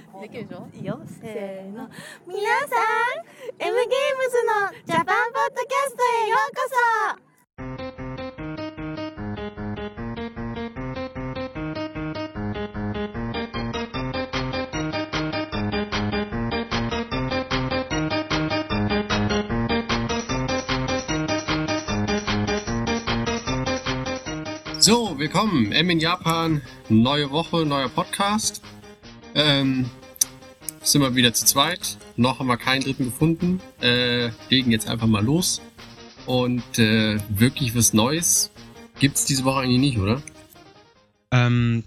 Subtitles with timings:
[0.00, 1.88] かできるでしょいいよせーの
[2.26, 3.24] 皆さん
[3.58, 7.76] M ゲームズのジャパンポッドキャストへようこそ
[24.78, 25.72] 「So, willkommen.
[25.72, 26.62] M in Japan.
[26.88, 28.60] Neue Woche, neuer Podcast.
[29.36, 29.90] Ähm,
[30.82, 31.98] sind wir wieder zu zweit.
[32.16, 33.60] Noch haben wir keinen dritten gefunden.
[33.82, 35.60] Äh, legen jetzt einfach mal los.
[36.24, 38.50] Und äh, wirklich was Neues
[38.98, 40.22] gibt's diese Woche eigentlich nicht, oder?
[41.30, 41.84] Ähm,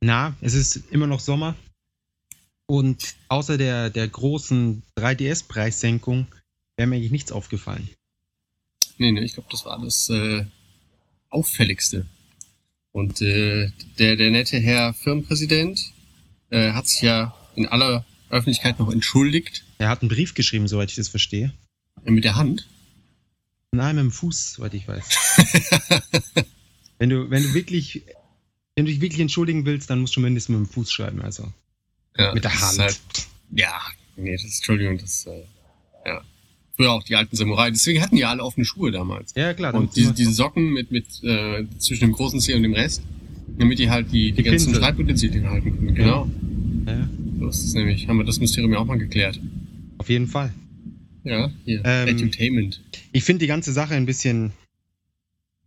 [0.00, 1.54] na, es ist immer noch Sommer.
[2.66, 6.26] Und außer der, der großen 3DS-Preissenkung
[6.76, 7.88] wäre mir eigentlich nichts aufgefallen.
[8.98, 10.44] Nee, nee, ich glaube, das war das äh,
[11.30, 12.06] auffälligste.
[12.90, 15.92] Und äh, der, der nette Herr Firmenpräsident
[16.50, 20.90] äh, hat sich ja in aller Öffentlichkeit noch entschuldigt Er hat einen Brief geschrieben, soweit
[20.90, 21.52] ich das verstehe.
[22.04, 22.66] äh, mit der Hand.
[23.72, 25.04] Nein, mit dem Fuß, soweit ich weiß.
[26.98, 28.02] wenn du, wenn du wirklich,
[28.76, 31.52] wenn du dich wirklich entschuldigen willst, dann musst du mindestens mit dem Fuß schreiben, also.
[32.16, 32.78] Ja, Mit der Hand.
[32.78, 33.00] Halt,
[33.50, 33.80] ja,
[34.16, 35.44] nee, das ist, Entschuldigung, das, äh,
[36.06, 36.22] ja.
[36.76, 37.70] Früher auch die alten Samurai.
[37.70, 39.34] Deswegen hatten die alle offene Schuhe damals.
[39.36, 39.74] Ja, klar.
[39.74, 43.02] Und diese, diese Socken mit, mit äh, zwischen dem großen Zeh und dem Rest,
[43.58, 44.74] damit die halt die, die, Die ganzen.
[44.74, 45.94] Schreibutensilien halten können.
[45.94, 46.28] Genau.
[46.86, 47.08] ja,
[47.40, 48.08] So ist es nämlich.
[48.08, 49.40] Haben wir das Mysterium ja auch mal geklärt.
[49.98, 50.52] auf jeden Fall.
[51.24, 51.82] Ja, hier.
[51.84, 52.82] Ähm, Edutainment.
[53.12, 54.52] Ich finde die ganze Sache ein bisschen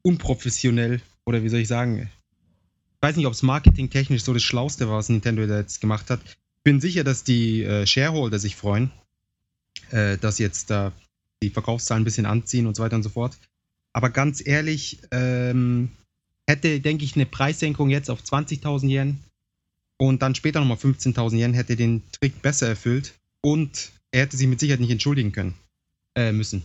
[0.01, 2.09] unprofessionell oder wie soll ich sagen.
[2.95, 6.09] Ich weiß nicht, ob es marketingtechnisch so das Schlauste war, was Nintendo da jetzt gemacht
[6.09, 6.19] hat.
[6.25, 8.91] Ich bin sicher, dass die äh, Shareholder sich freuen,
[9.89, 10.91] äh, dass jetzt da
[11.41, 13.37] die Verkaufszahlen ein bisschen anziehen und so weiter und so fort.
[13.93, 15.89] Aber ganz ehrlich, ähm,
[16.51, 19.19] hätte, denke ich, eine Preissenkung jetzt auf 20.000 Yen
[19.97, 24.47] und dann später nochmal 15.000 Yen hätte den Trick besser erfüllt und er hätte sich
[24.47, 25.53] mit Sicherheit nicht entschuldigen können,
[26.15, 26.63] äh, müssen.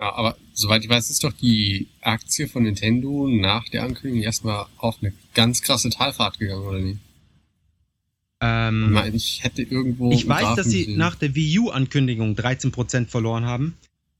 [0.00, 4.66] Ja, aber soweit ich weiß, ist doch die Aktie von Nintendo nach der Ankündigung erstmal
[4.76, 7.00] auf eine ganz krasse Talfahrt gegangen, oder nicht?
[8.40, 10.12] Ähm, Ich meine, ich hätte irgendwo.
[10.12, 10.98] Ich weiß, dass sie gesehen.
[10.98, 13.74] nach der Wii U-Ankündigung 13% verloren haben.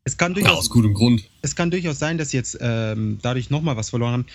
[0.08, 1.28] Es kann, Ja, durchaus, aus gutem Grund.
[1.42, 4.26] es kann durchaus sein, dass sie jetzt ähm, dadurch nochmal was verloren haben.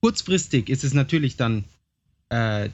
[0.00, 1.64] Kurzfristig ist es natürlich dann
[2.30, 2.70] äh,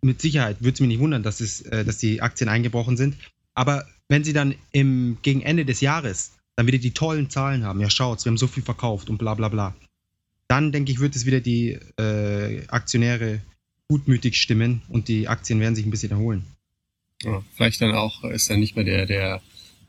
[0.00, 3.16] mit Sicherheit, würde es mich nicht wundern, dass, es, äh, dass die Aktien eingebrochen sind.
[3.52, 7.80] Aber wenn sie dann im, gegen Ende des Jahres dann wieder die tollen Zahlen haben,
[7.80, 9.76] ja schaut, wir haben so viel verkauft und bla bla bla,
[10.48, 13.42] dann denke ich, wird es wieder die äh, Aktionäre
[13.88, 16.46] gutmütig stimmen und die Aktien werden sich ein bisschen erholen.
[17.22, 19.42] Ja, vielleicht dann auch ist dann nicht mehr der, der,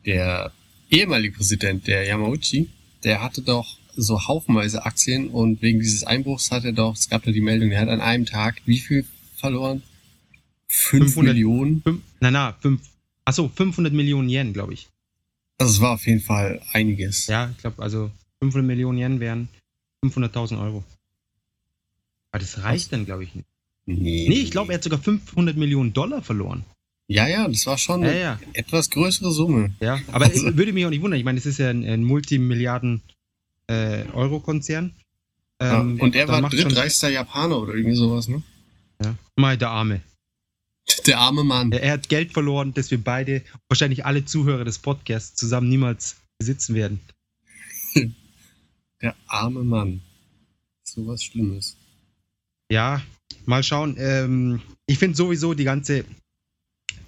[0.05, 0.51] der
[0.91, 2.69] ehemalige Präsident, der Yamauchi,
[3.03, 7.23] der hatte doch so haufenweise Aktien und wegen dieses Einbruchs hat er doch, es gab
[7.23, 9.83] da die Meldung, der hat an einem Tag wie viel verloren?
[10.67, 11.33] Fünf 500.
[11.33, 11.83] Millionen?
[12.19, 12.81] Na, na, fünf,
[13.25, 14.87] achso, 500 Millionen Yen, glaube ich.
[15.57, 17.27] Also es war auf jeden Fall einiges.
[17.27, 19.49] Ja, ich glaube, also 500 Millionen Yen wären
[20.03, 20.83] 500.000 Euro.
[22.31, 23.47] Aber das reicht dann, glaube ich, nicht.
[23.85, 26.63] Nee, Nee, ich glaube, er hat sogar 500 Millionen Dollar verloren.
[27.11, 28.39] Ja, ja, das war schon Ja, eine ja.
[28.53, 29.73] etwas größere Summe.
[29.81, 29.99] ja.
[30.11, 31.19] Aber Also- es würde mich auch nicht wundern.
[31.19, 33.01] Ich meine, es ist ja ein, ein Multimilliarden
[33.69, 34.01] äh.
[34.03, 36.03] Ähm, ja.
[36.03, 38.41] Und er war drittreichster Japaner oder irgendwie sowas, ne?
[39.03, 39.15] Ja.
[39.35, 40.01] Mal der Arme.
[41.05, 41.71] Der arme Mann.
[41.71, 46.17] Er, er hat Geld verloren, das wir beide, wahrscheinlich alle Zuhörer des Podcasts, zusammen niemals
[46.39, 46.99] besitzen werden.
[49.01, 50.01] Der arme Mann.
[50.83, 51.75] So was Schlimmes.
[52.71, 53.01] Ja,
[53.45, 53.95] mal schauen.
[53.99, 56.05] Ähm, ich finde sowieso die ganze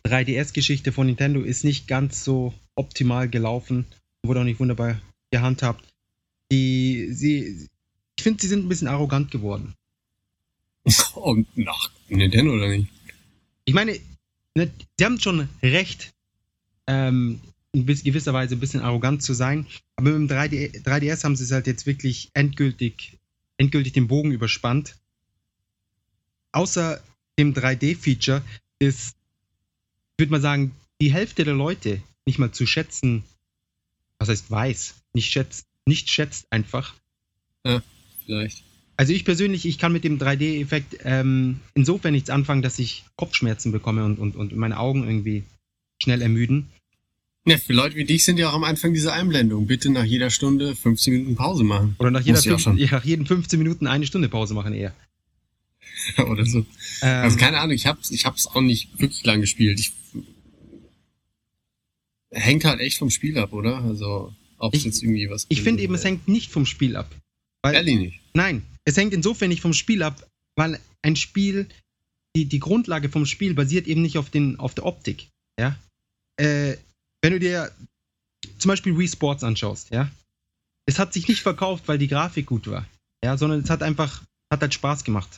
[0.06, 3.86] 3DS-Geschichte von Nintendo ist nicht ganz so optimal gelaufen.
[4.24, 5.84] Wurde auch nicht wunderbar gehandhabt.
[6.52, 7.70] Die, sie,
[8.18, 9.74] ich finde, sie sind ein bisschen arrogant geworden.
[11.16, 12.90] Und nach Nintendo oder nicht?
[13.66, 13.98] Ich meine,
[14.56, 16.14] ne, sie haben schon recht,
[16.88, 17.40] ähm,
[17.72, 19.66] in gewisser Weise ein bisschen arrogant zu sein,
[19.96, 23.18] aber mit dem 3D, 3DS haben sie es halt jetzt wirklich endgültig,
[23.58, 24.96] endgültig den Bogen überspannt.
[26.52, 27.02] Außer
[27.40, 28.44] dem 3D-Feature
[28.78, 29.16] ist,
[30.24, 30.72] würde mal sagen,
[31.02, 33.24] die Hälfte der Leute nicht mal zu schätzen,
[34.20, 36.94] was heißt weiß, nicht schätzt, nicht schätzt einfach.
[38.26, 38.64] Vielleicht.
[38.96, 43.72] Also ich persönlich, ich kann mit dem 3D-Effekt ähm, insofern nichts anfangen, dass ich Kopfschmerzen
[43.72, 45.44] bekomme und, und, und meine Augen irgendwie
[46.02, 46.70] schnell ermüden.
[47.46, 49.68] Ja, für Leute wie dich sind ja auch am Anfang diese Einblendung.
[49.68, 51.96] Bitte nach jeder Stunde 15 Minuten Pause machen.
[52.00, 52.90] Oder nach, jeder Muss ich auch fünf, schon.
[52.92, 54.94] nach jeden 15 Minuten eine Stunde Pause machen eher.
[56.30, 56.60] oder so.
[57.02, 59.80] Ähm, Also keine Ahnung, ich hab's, ich hab's auch nicht wirklich lang gespielt.
[59.80, 59.94] Ich,
[62.32, 63.84] hängt halt echt vom Spiel ab, oder?
[63.84, 65.46] Also, ob es jetzt irgendwie was.
[65.50, 67.14] ich finde eben, es hängt nicht vom Spiel ab.
[67.62, 68.20] Weil, Ehrlich nicht.
[68.34, 71.68] Nein, es hängt insofern nicht vom Spiel ab, weil ein Spiel
[72.36, 75.30] die, die Grundlage vom Spiel basiert eben nicht auf, den, auf der Optik.
[75.60, 75.78] Ja?
[76.38, 76.78] Äh,
[77.22, 77.72] wenn du dir
[78.58, 80.12] zum Beispiel Wii Sports anschaust, ja,
[80.86, 82.88] es hat sich nicht verkauft, weil die Grafik gut war,
[83.24, 85.38] ja, sondern es hat einfach, hat halt Spaß gemacht.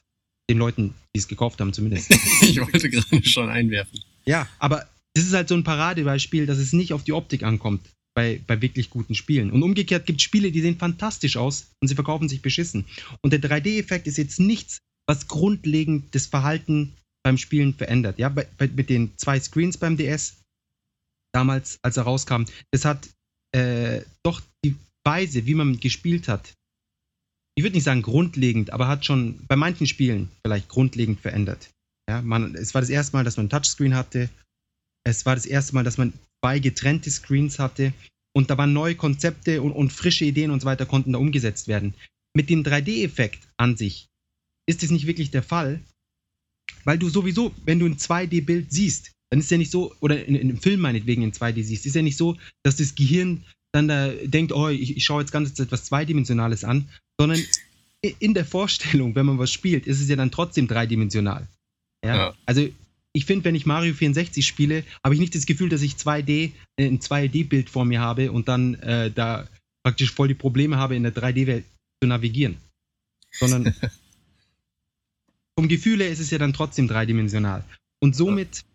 [0.50, 2.12] Den Leuten, die es gekauft haben, zumindest.
[2.42, 4.00] ich wollte gerade schon einwerfen.
[4.26, 7.82] Ja, aber das ist halt so ein Paradebeispiel, dass es nicht auf die Optik ankommt
[8.16, 9.52] bei, bei wirklich guten Spielen.
[9.52, 12.86] Und umgekehrt gibt es Spiele, die sehen fantastisch aus und sie verkaufen sich beschissen.
[13.22, 16.94] Und der 3D-Effekt ist jetzt nichts, was grundlegend das Verhalten
[17.24, 18.20] beim Spielen verändert.
[18.20, 20.38] Ja, bei, bei, mit den zwei Screens beim DS,
[21.34, 23.10] damals, als er rauskam, das hat
[23.52, 26.54] äh, doch die Weise, wie man gespielt hat,
[27.56, 31.70] ich würde nicht sagen grundlegend, aber hat schon bei manchen Spielen vielleicht grundlegend verändert.
[32.10, 34.30] Ja, man, es war das erste Mal, dass man ein Touchscreen hatte.
[35.06, 36.14] Es war das erste Mal, dass man
[36.44, 37.94] zwei getrennte Screens hatte.
[38.36, 41.68] Und da waren neue Konzepte und, und frische Ideen und so weiter konnten da umgesetzt
[41.68, 41.94] werden.
[42.36, 44.08] Mit dem 3D-Effekt an sich
[44.68, 45.80] ist es nicht wirklich der Fall,
[46.84, 50.36] weil du sowieso, wenn du ein 2D-Bild siehst, dann ist ja nicht so, oder in,
[50.36, 53.88] in einem Film meinetwegen in 2D siehst, ist ja nicht so, dass das Gehirn dann
[53.88, 57.42] da denkt, oh, ich, ich schaue jetzt ganz etwas Zweidimensionales an, sondern
[58.20, 61.48] in der Vorstellung, wenn man was spielt, ist es ja dann trotzdem dreidimensional.
[62.04, 62.16] Ja?
[62.16, 62.36] ja.
[62.46, 62.68] Also
[63.14, 66.52] ich finde, wenn ich Mario 64 spiele, habe ich nicht das Gefühl, dass ich 2D,
[66.78, 69.48] äh, ein 2D-Bild vor mir habe und dann äh, da
[69.84, 71.66] praktisch voll die Probleme habe, in der 3D-Welt
[72.02, 72.58] zu navigieren.
[73.32, 73.74] Sondern
[75.58, 77.64] vom Gefühl her ist es ja dann trotzdem dreidimensional.
[78.02, 78.66] Und somit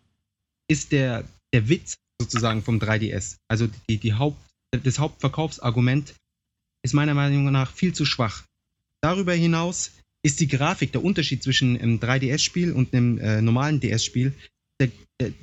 [0.67, 1.23] ist der,
[1.53, 4.41] der Witz sozusagen vom 3DS, also die, die Haupt,
[4.71, 6.15] das Hauptverkaufsargument,
[6.83, 8.43] ist meiner Meinung nach viel zu schwach.
[9.01, 9.91] Darüber hinaus
[10.23, 14.33] ist die Grafik, der Unterschied zwischen einem 3DS-Spiel und einem äh, normalen DS-Spiel,
[14.79, 14.89] der,
[15.19, 15.33] der,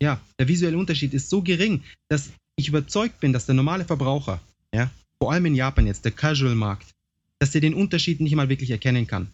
[0.00, 4.40] ja, der visuelle Unterschied ist so gering, dass ich überzeugt bin, dass der normale Verbraucher,
[4.72, 6.86] ja, vor allem in Japan jetzt, der Casual-Markt,
[7.38, 9.28] dass der den Unterschied nicht mal wirklich erkennen kann.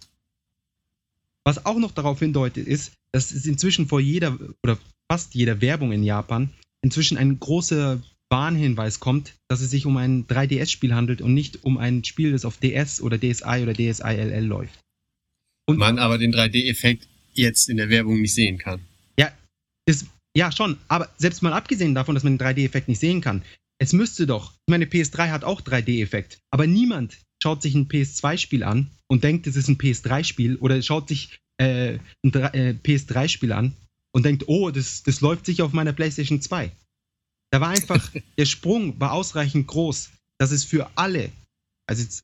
[1.45, 4.79] Was auch noch darauf hindeutet, ist, dass es inzwischen vor jeder oder
[5.09, 6.51] fast jeder Werbung in Japan
[6.83, 11.79] inzwischen ein großer Warnhinweis kommt, dass es sich um ein 3DS-Spiel handelt und nicht um
[11.79, 14.79] ein Spiel, das auf DS oder DSi oder DSi-LL läuft.
[15.69, 18.81] Und man aber den 3D-Effekt jetzt in der Werbung nicht sehen kann.
[19.19, 19.33] Ja,
[19.87, 20.07] ist,
[20.37, 23.43] ja schon, aber selbst mal abgesehen davon, dass man den 3D-Effekt nicht sehen kann,
[23.79, 28.63] es müsste doch, ich meine, PS3 hat auch 3D-Effekt, aber niemand schaut sich ein PS2-Spiel
[28.63, 33.75] an und denkt, es ist ein PS3-Spiel oder schaut sich äh, ein äh, PS3-Spiel an
[34.13, 36.71] und denkt, oh, das, das läuft sicher auf meiner PlayStation 2.
[37.57, 41.33] Da war einfach, der Sprung war ausreichend groß, dass es für alle,
[41.89, 42.23] also jetzt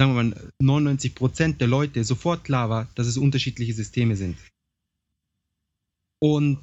[0.00, 4.38] sagen wir mal 99 Prozent der Leute sofort klar war, dass es unterschiedliche Systeme sind.
[6.22, 6.62] Und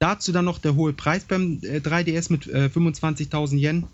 [0.00, 3.86] dazu dann noch der hohe Preis beim 3DS äh, mit äh, 25.000 Yen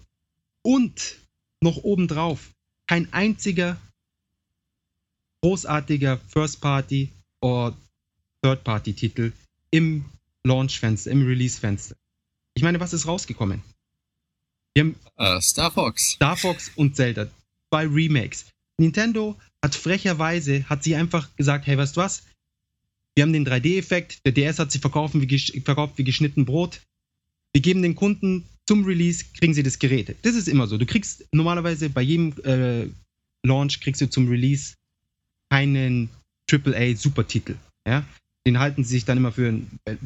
[0.65, 1.21] und
[1.63, 2.51] noch obendrauf
[2.89, 3.81] kein einziger
[5.45, 7.77] großartiger First-Party oder
[8.43, 9.33] Third-Party-Titel
[9.71, 10.05] im
[10.43, 11.95] Launch-Fenster, im Release-Fenster.
[12.57, 13.63] Ich meine, was ist rausgekommen?
[14.75, 16.13] Wir haben uh, Star Fox.
[16.13, 17.29] Star Fox und Zelda.
[17.71, 18.47] Zwei Remakes.
[18.79, 22.25] Nintendo hat frecherweise, hat sie einfach gesagt, hey, weißt du was?
[23.15, 26.81] Wir haben den 3D-Effekt, der DS hat sie verkauft wie, verkauft wie geschnitten Brot.
[27.53, 30.17] Wir geben den Kunden zum Release, kriegen sie das Gerät.
[30.23, 30.79] Das ist immer so.
[30.79, 32.89] Du kriegst normalerweise bei jedem äh,
[33.43, 34.75] Launch, kriegst du zum Release
[35.51, 36.09] keinen
[36.51, 37.57] AAA-Supertitel.
[37.87, 38.05] Ja?
[38.47, 39.61] Den halten sie sich dann immer für,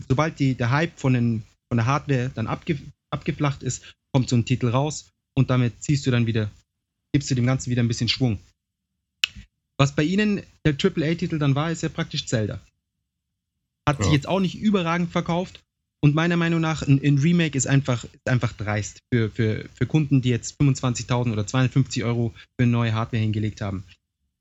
[0.08, 2.78] sobald die, der Hype von, den, von der Hardware dann abge,
[3.10, 6.50] abgeflacht ist, kommt so ein Titel raus und damit ziehst du dann wieder,
[7.12, 8.38] gibst du dem Ganzen wieder ein bisschen Schwung.
[9.78, 12.60] Was bei ihnen der AAA-Titel dann war, ist ja praktisch Zelda.
[13.88, 14.04] Hat ja.
[14.04, 15.62] sich jetzt auch nicht überragend verkauft.
[16.02, 19.86] Und meiner Meinung nach, ein, ein Remake ist einfach, ist einfach dreist für, für, für
[19.86, 23.84] Kunden, die jetzt 25.000 oder 250 Euro für neue Hardware hingelegt haben.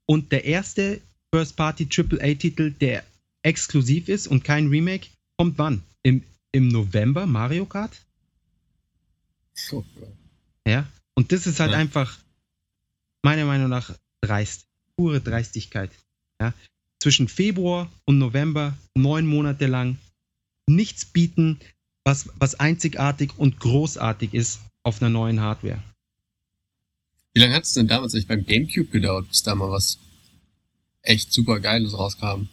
[0.06, 1.00] Und der erste
[1.32, 3.04] First-Party AAA-Titel, der
[3.42, 5.08] exklusiv ist und kein Remake,
[5.38, 5.82] kommt wann?
[6.02, 8.04] Im, im November Mario Kart?
[9.54, 9.84] So.
[10.66, 11.78] Ja, und das ist halt ja.
[11.78, 12.18] einfach
[13.22, 14.66] meiner Meinung nach dreist
[14.96, 15.90] pure Dreistigkeit.
[16.40, 16.52] Ja?
[17.00, 19.98] Zwischen Februar und November neun Monate lang
[20.66, 21.58] nichts bieten,
[22.04, 25.82] was, was einzigartig und großartig ist auf einer neuen Hardware.
[27.32, 29.98] Wie lange hat es denn damals eigentlich beim GameCube gedauert, bis da mal was
[31.02, 32.48] echt super Geiles rauskam?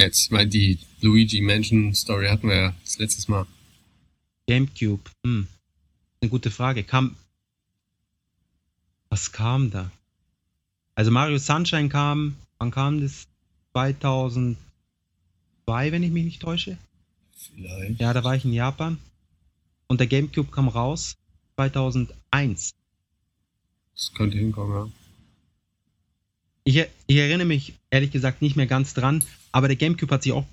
[0.00, 3.46] Jetzt, ich meine, die Luigi Mansion Story hatten wir ja das letztes Mal.
[4.46, 5.46] GameCube, hm.
[6.22, 6.84] Eine gute Frage.
[6.84, 7.16] Kam.
[9.10, 9.90] Was kam da?
[10.94, 13.26] Also Mario Sunshine kam, wann kam das?
[13.72, 14.56] 2002,
[15.66, 16.78] wenn ich mich nicht täusche.
[17.36, 18.00] Vielleicht.
[18.00, 18.98] Ja, da war ich in Japan.
[19.86, 21.16] Und der GameCube kam raus
[21.56, 22.74] 2001.
[23.94, 24.99] Das könnte hinkommen, ja.
[26.64, 30.32] Ich, ich erinnere mich ehrlich gesagt nicht mehr ganz dran, aber der GameCube hat sich
[30.32, 30.46] auch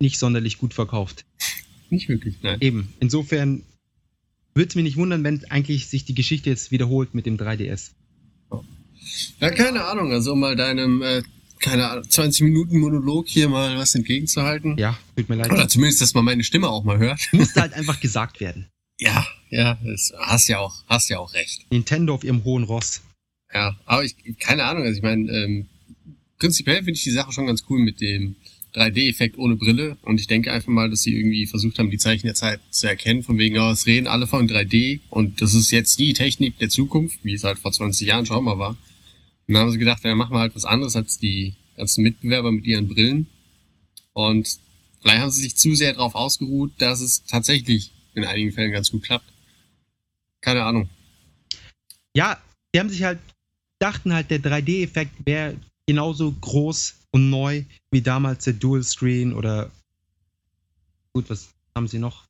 [0.00, 1.24] nicht sonderlich gut verkauft.
[1.90, 2.58] Nicht wirklich, nein.
[2.60, 2.92] Eben.
[3.00, 3.62] Insofern
[4.54, 7.90] würde es mich nicht wundern, wenn eigentlich sich die Geschichte jetzt wiederholt mit dem 3DS.
[9.40, 11.22] Ja, keine Ahnung, also um mal deinem, äh,
[11.60, 14.78] keine Ahnung, 20 Minuten Monolog hier mal was entgegenzuhalten.
[14.78, 15.50] Ja, tut mir leid.
[15.50, 17.20] Oder zumindest, dass man meine Stimme auch mal hört.
[17.32, 18.68] Musste halt einfach gesagt werden.
[19.00, 21.66] Ja, ja, das, hast ja auch, hast ja auch recht.
[21.70, 23.02] Nintendo auf ihrem hohen Ross.
[23.54, 25.66] Ja, aber ich, keine Ahnung, also ich meine, ähm,
[26.38, 28.34] prinzipiell finde ich die Sache schon ganz cool mit dem
[28.74, 32.26] 3D-Effekt ohne Brille und ich denke einfach mal, dass sie irgendwie versucht haben, die Zeichen
[32.26, 35.70] der Zeit zu erkennen, von wegen, oh, es reden alle von 3D und das ist
[35.70, 38.70] jetzt die Technik der Zukunft, wie es halt vor 20 Jahren schon mal war.
[39.46, 42.50] Und dann haben sie gedacht, ja, machen wir halt was anderes als die ganzen Mitbewerber
[42.50, 43.28] mit ihren Brillen
[44.12, 44.58] und
[45.00, 48.90] vielleicht haben sie sich zu sehr darauf ausgeruht, dass es tatsächlich in einigen Fällen ganz
[48.90, 49.32] gut klappt.
[50.40, 50.88] Keine Ahnung.
[52.16, 52.40] Ja,
[52.74, 53.18] die haben sich halt,
[53.78, 59.70] dachten halt, der 3D-Effekt wäre genauso groß und neu wie damals der Dual Screen oder
[61.12, 62.24] gut, was haben sie noch?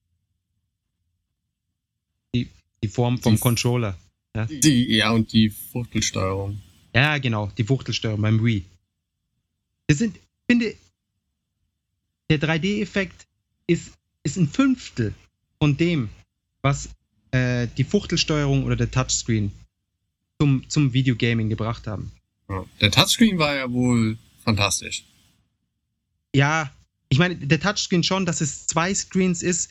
[2.35, 2.49] Die,
[2.83, 3.97] die Form vom Die- Controller.
[4.51, 6.61] Die, ja, und die Fuchtelsteuerung.
[6.93, 8.65] Ja, genau, die Fuchtelsteuerung beim Wii.
[9.87, 10.19] Das sind,
[10.51, 10.75] finde,
[12.31, 13.27] der 3D-Effekt
[13.69, 13.93] ist,
[14.25, 15.15] ist ein Fünftel
[15.61, 16.09] von dem,
[16.63, 16.89] was
[17.31, 19.53] äh, die Fuchtelsteuerung oder der Touchscreen
[20.41, 22.13] zum, zum Videogaming gebracht haben.
[22.49, 22.65] Ja.
[22.81, 25.05] Der Touchscreen war ja wohl fantastisch.
[26.35, 26.71] Ja,
[27.09, 29.71] ich meine, der Touchscreen schon, dass es zwei Screens ist,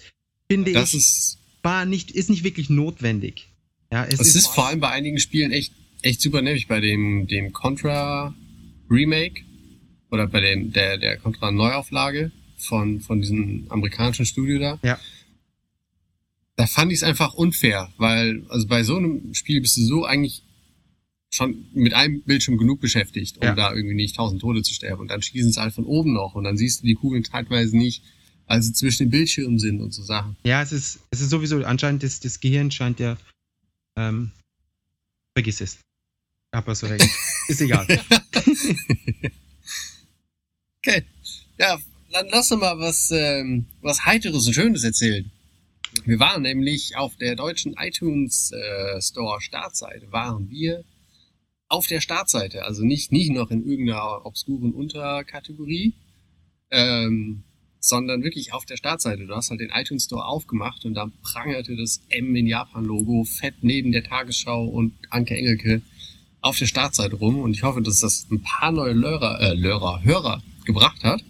[0.50, 3.50] finde Das ich, ist, war nicht, ist nicht wirklich notwendig.
[3.92, 6.68] Ja, es es ist vor allem bei einigen Spielen echt, echt super nervig.
[6.68, 8.34] Bei dem, dem Contra
[8.90, 9.44] Remake
[10.10, 14.80] oder bei dem, der, der Contra Neuauflage von, von diesem amerikanischen Studio da.
[14.84, 15.00] Ja.
[16.56, 20.06] Da fand ich es einfach unfair, weil, also bei so einem Spiel bist du so
[20.06, 20.44] eigentlich
[21.34, 23.56] schon mit einem Bildschirm genug beschäftigt, um Ja.
[23.56, 25.02] da irgendwie nicht tausend Tode zu sterben.
[25.02, 27.76] Und dann schießen sie halt von oben noch und dann siehst du die Kugeln teilweise
[27.76, 28.04] nicht,
[28.48, 30.36] weil sie zwischen den Bildschirmen sind und so Sachen.
[30.44, 33.18] Ja, es ist, es ist sowieso, anscheinend das, das Gehirn scheint ja,
[33.98, 34.32] ähm,
[35.36, 35.80] vergiss es.
[36.54, 37.10] Hab was recht.
[37.48, 37.88] ist egal.
[40.86, 41.04] Okay.
[41.58, 41.80] Ja,
[42.12, 45.32] dann lass uns mal was, ähm, was Heiteres und Schönes erzählen.
[46.06, 50.84] Wir waren nämlich auf der deutschen iTunes äh, Store Startseite, waren wir
[51.74, 55.96] auf der Startseite, also nicht, nicht noch in irgendeiner obskuren Unterkategorie,
[56.70, 57.42] ähm,
[57.80, 59.26] sondern wirklich auf der Startseite.
[59.26, 63.24] Du hast halt den iTunes Store aufgemacht und da prangerte das M in Japan Logo
[63.24, 65.82] fett neben der Tagesschau und Anke Engelke
[66.42, 70.04] auf der Startseite rum und ich hoffe, dass das ein paar neue Lörer, äh, Lörer,
[70.04, 71.24] Hörer gebracht hat.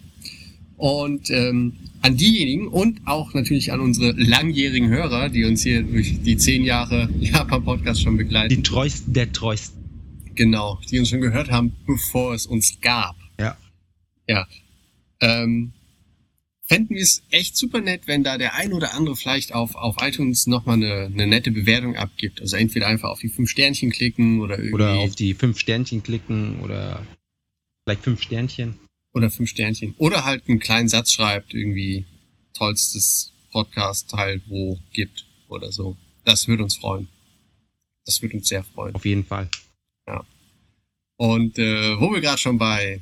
[0.75, 6.21] Und ähm, an diejenigen und auch natürlich an unsere langjährigen Hörer, die uns hier durch
[6.21, 8.53] die zehn Jahre Japan-Podcast schon begleiten.
[8.53, 9.82] Die treuesten der treuesten.
[10.35, 13.15] Genau, die uns schon gehört haben, bevor es uns gab.
[13.39, 13.57] Ja.
[14.27, 14.47] Ja.
[15.19, 15.73] Ähm,
[16.65, 19.97] fänden wir es echt super nett, wenn da der ein oder andere vielleicht auf, auf
[20.01, 22.41] iTunes nochmal eine, eine nette Bewertung abgibt.
[22.41, 24.73] Also entweder einfach auf die fünf Sternchen klicken oder irgendwie.
[24.73, 27.05] Oder auf die fünf Sternchen klicken oder
[27.83, 28.79] vielleicht fünf Sternchen.
[29.13, 29.93] oder fünf Sternchen.
[29.97, 32.05] Oder halt einen kleinen Satz schreibt, irgendwie
[32.53, 35.97] tollstes Podcast-Teil wo gibt oder so.
[36.25, 37.07] Das würde uns freuen.
[38.05, 38.95] Das würde uns sehr freuen.
[38.95, 39.49] Auf jeden Fall.
[41.17, 43.01] Und äh, wo wir gerade schon bei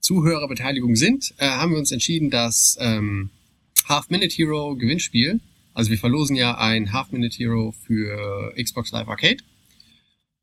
[0.00, 3.30] Zuhörerbeteiligung sind, äh, haben wir uns entschieden, dass ähm,
[3.88, 5.40] Half Minute Hero Gewinnspiel,
[5.74, 9.42] also wir verlosen ja ein Half Minute Hero für Xbox Live Arcade.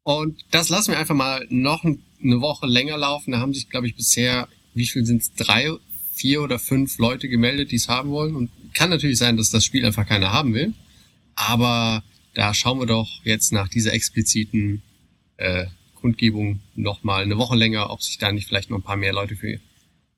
[0.04, 3.32] Und das lassen wir einfach mal noch ein- eine Woche länger laufen.
[3.32, 5.72] Da haben sich, glaube ich, bisher, wie viel sind es, drei,
[6.14, 8.36] vier oder fünf Leute gemeldet, die es haben wollen.
[8.36, 10.74] Und kann natürlich sein, dass das Spiel einfach keiner haben will.
[11.36, 12.04] Aber
[12.34, 14.82] da schauen wir doch jetzt nach dieser expliziten
[15.38, 15.66] äh,
[16.00, 19.14] Kundgebung noch mal eine Woche länger, ob sich da nicht vielleicht noch ein paar mehr
[19.14, 19.60] Leute für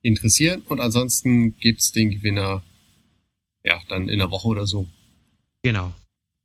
[0.01, 0.61] interessieren.
[0.67, 2.63] Und ansonsten gibt's den Gewinner
[3.63, 4.87] ja dann in einer Woche oder so,
[5.63, 5.93] Genau.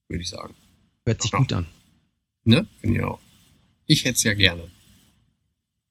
[0.09, 0.55] würde ich sagen.
[1.05, 1.67] Hört sich gut an.
[2.45, 2.67] Ne?
[2.81, 3.21] Finde ich auch.
[3.87, 4.69] Ich hätte es ja gerne.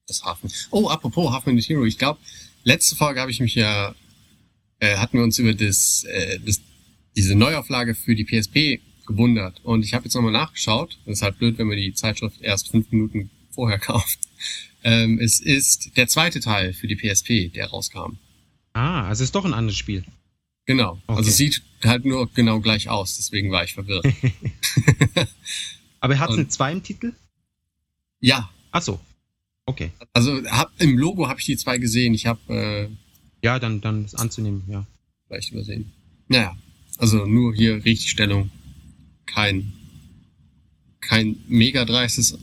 [0.07, 0.51] Das Hafen.
[0.69, 1.85] Oh, apropos Half Minute Hero.
[1.85, 2.19] Ich glaube,
[2.63, 3.95] letzte Folge habe ich mich ja,
[4.79, 6.61] äh, hatten wir uns über das, äh, das,
[7.15, 9.61] diese Neuauflage für die PSP gewundert.
[9.63, 10.99] Und ich habe jetzt nochmal nachgeschaut.
[11.05, 14.19] Das ist halt blöd, wenn man die Zeitschrift erst fünf Minuten vorher kauft.
[14.83, 18.17] Ähm, es ist der zweite Teil für die PSP, der rauskam.
[18.73, 20.03] Ah, also ist doch ein anderes Spiel.
[20.67, 21.01] Genau.
[21.07, 21.29] Also Okay.
[21.29, 23.15] es sieht halt nur genau gleich aus.
[23.17, 24.05] Deswegen war ich verwirrt.
[25.99, 27.13] Aber er hat Und- eine 2 im Titel?
[28.19, 28.99] ja, Ach so.
[29.67, 29.91] Okay.
[30.13, 32.13] also hab, im Logo habe ich die zwei gesehen.
[32.13, 32.89] Ich habe äh,
[33.41, 34.85] Ja, dann, dann ist anzunehmen, ja.
[35.27, 35.91] vielleicht übersehen.
[36.27, 36.55] Naja,
[36.97, 38.51] also nur hier Richtigstellung.
[39.25, 39.71] Kein,
[40.99, 42.37] kein mega dreistes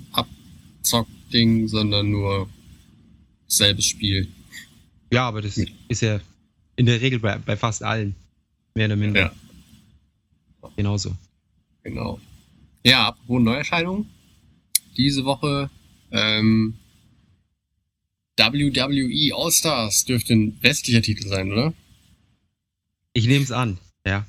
[0.82, 2.48] Abzock-Ding, sondern nur
[3.46, 4.28] selbes Spiel.
[5.12, 5.72] Ja, aber das Gut.
[5.88, 6.20] ist ja
[6.76, 8.16] In der Regel bei, bei fast allen.
[8.74, 9.20] Mehr oder minder.
[10.62, 10.70] Ja.
[10.76, 11.14] Genauso.
[11.82, 12.20] Genau.
[12.84, 14.06] Ja, apropos Neuerscheinungen.
[14.96, 15.70] Diese Woche
[16.10, 16.74] ähm,
[18.36, 21.74] WWE All-Stars dürfte ein westlicher Titel sein, oder?
[23.12, 23.78] Ich nehme es an.
[24.06, 24.26] Ja.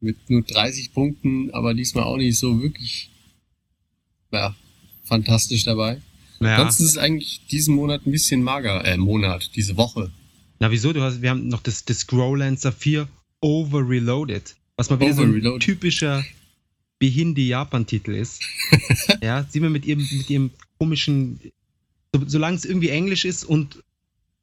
[0.00, 3.10] Mit nur 30 Punkten, aber diesmal auch nicht so wirklich
[4.30, 4.54] ja,
[5.06, 6.00] fantastisch dabei.
[6.40, 6.58] ja.
[6.58, 8.84] Sonst ist es eigentlich diesen Monat ein bisschen mager.
[8.84, 10.10] Äh, Monat, diese Woche.
[10.58, 10.92] Na, wieso?
[10.92, 13.08] Du hast, wir haben noch das, das Scrollancer 4
[13.40, 14.56] Over Reloaded.
[14.76, 16.24] Was mal wieder so ein typischer
[16.98, 18.42] Behindi-Japan-Titel ist.
[19.22, 21.40] ja, sieht man mit ihrem, mit ihrem komischen,
[22.14, 23.82] so, solange es irgendwie Englisch ist und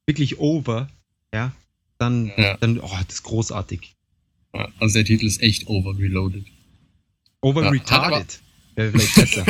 [0.05, 0.89] wirklich over,
[1.33, 1.51] ja,
[1.97, 2.57] dann, Ja.
[2.57, 3.95] dann, oh, das ist großartig.
[4.55, 6.45] Ja, also der Titel ist echt overreloaded.
[7.41, 8.39] Over Ja, hat retarded.
[8.75, 9.45] Wäre vielleicht besser.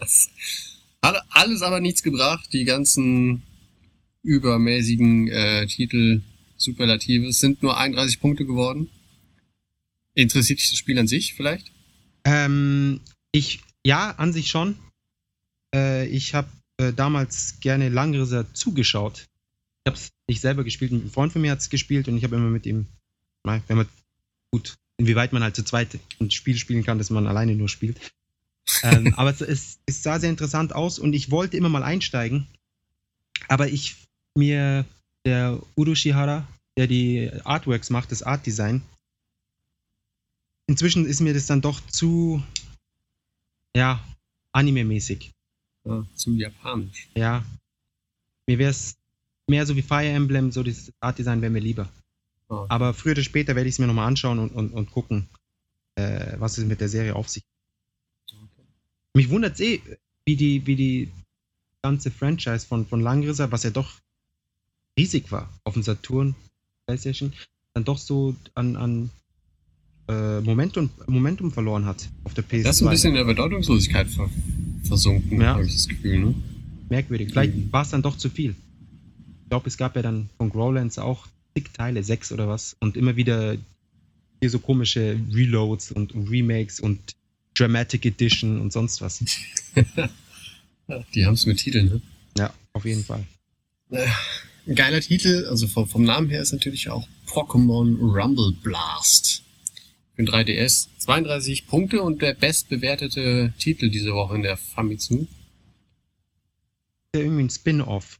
[0.00, 0.30] das
[1.02, 2.52] hat alles aber nichts gebracht.
[2.52, 3.42] Die ganzen
[4.22, 6.22] übermäßigen äh, Titel,
[6.56, 8.90] Superlative, sind nur 31 Punkte geworden.
[10.14, 11.72] Interessiert dich das Spiel an sich vielleicht?
[12.24, 13.00] Ähm,
[13.32, 14.76] ich, ja, an sich schon.
[15.74, 16.48] Äh, ich habe
[16.78, 19.26] äh, damals gerne Langrisser zugeschaut.
[19.84, 22.24] Ich habe es nicht selber gespielt, ein Freund von mir hat es gespielt und ich
[22.24, 22.86] habe immer mit ihm,
[23.44, 23.88] wenn man
[24.50, 27.98] gut, inwieweit man halt zu zweit ein Spiel spielen kann, das man alleine nur spielt.
[28.82, 32.46] Ähm, aber es, es, es sah sehr interessant aus und ich wollte immer mal einsteigen,
[33.48, 33.96] aber ich
[34.36, 34.84] mir
[35.24, 36.46] der Udo Shihara,
[36.76, 38.82] der die Artworks macht, das Art Design,
[40.66, 42.42] inzwischen ist mir das dann doch zu,
[43.74, 44.02] ja,
[44.52, 45.32] anime-mäßig.
[45.84, 47.08] Ja, zu japanisch.
[47.14, 47.44] Ja.
[48.46, 48.96] Mir wäre es
[49.48, 51.88] mehr so wie Fire Emblem, so das Art Design wäre mir lieber.
[52.50, 52.66] Ja.
[52.68, 55.28] Aber früher oder später werde ich es mir nochmal anschauen und, und, und gucken,
[55.96, 57.42] äh, was es mit der Serie auf sich
[59.14, 59.80] Mich wundert es eh,
[60.26, 61.08] wie die, wie die
[61.82, 63.92] ganze Franchise von, von Langrisser, was ja doch
[64.98, 66.34] riesig war auf dem Saturn,
[66.86, 67.32] PlayStation,
[67.74, 69.10] dann doch so an, an
[70.08, 72.62] äh, Momentum, Momentum verloren hat auf der PS2.
[72.62, 74.28] Das ist ein bisschen in der Bedeutungslosigkeit ver
[74.84, 75.54] versunken, Ja.
[75.54, 76.18] habe ich das Gefühl.
[76.18, 76.34] Ne?
[76.90, 77.28] merkwürdig.
[77.30, 77.70] Vielleicht Mhm.
[77.72, 78.54] war es dann doch zu viel.
[79.44, 82.76] Ich glaube, es gab ja dann von Growlands auch zig Teile, sechs oder was.
[82.80, 83.56] Und immer wieder
[84.40, 86.98] hier so komische Reloads und Remakes und
[87.58, 89.24] Dramatic Edition und sonst was.
[91.14, 91.86] Die haben es mit Titeln.
[91.86, 92.02] Ne?
[92.36, 93.24] Ja, auf jeden Fall.
[93.90, 99.42] Ein geiler Titel, also vom, vom Namen her ist natürlich auch Pokémon Rumble Blast.
[100.14, 105.26] Für den 3DS 32 Punkte und der bestbewertete Titel diese Woche in der Famitsu.
[107.14, 108.18] Ja, irgendwie ein Spin-off.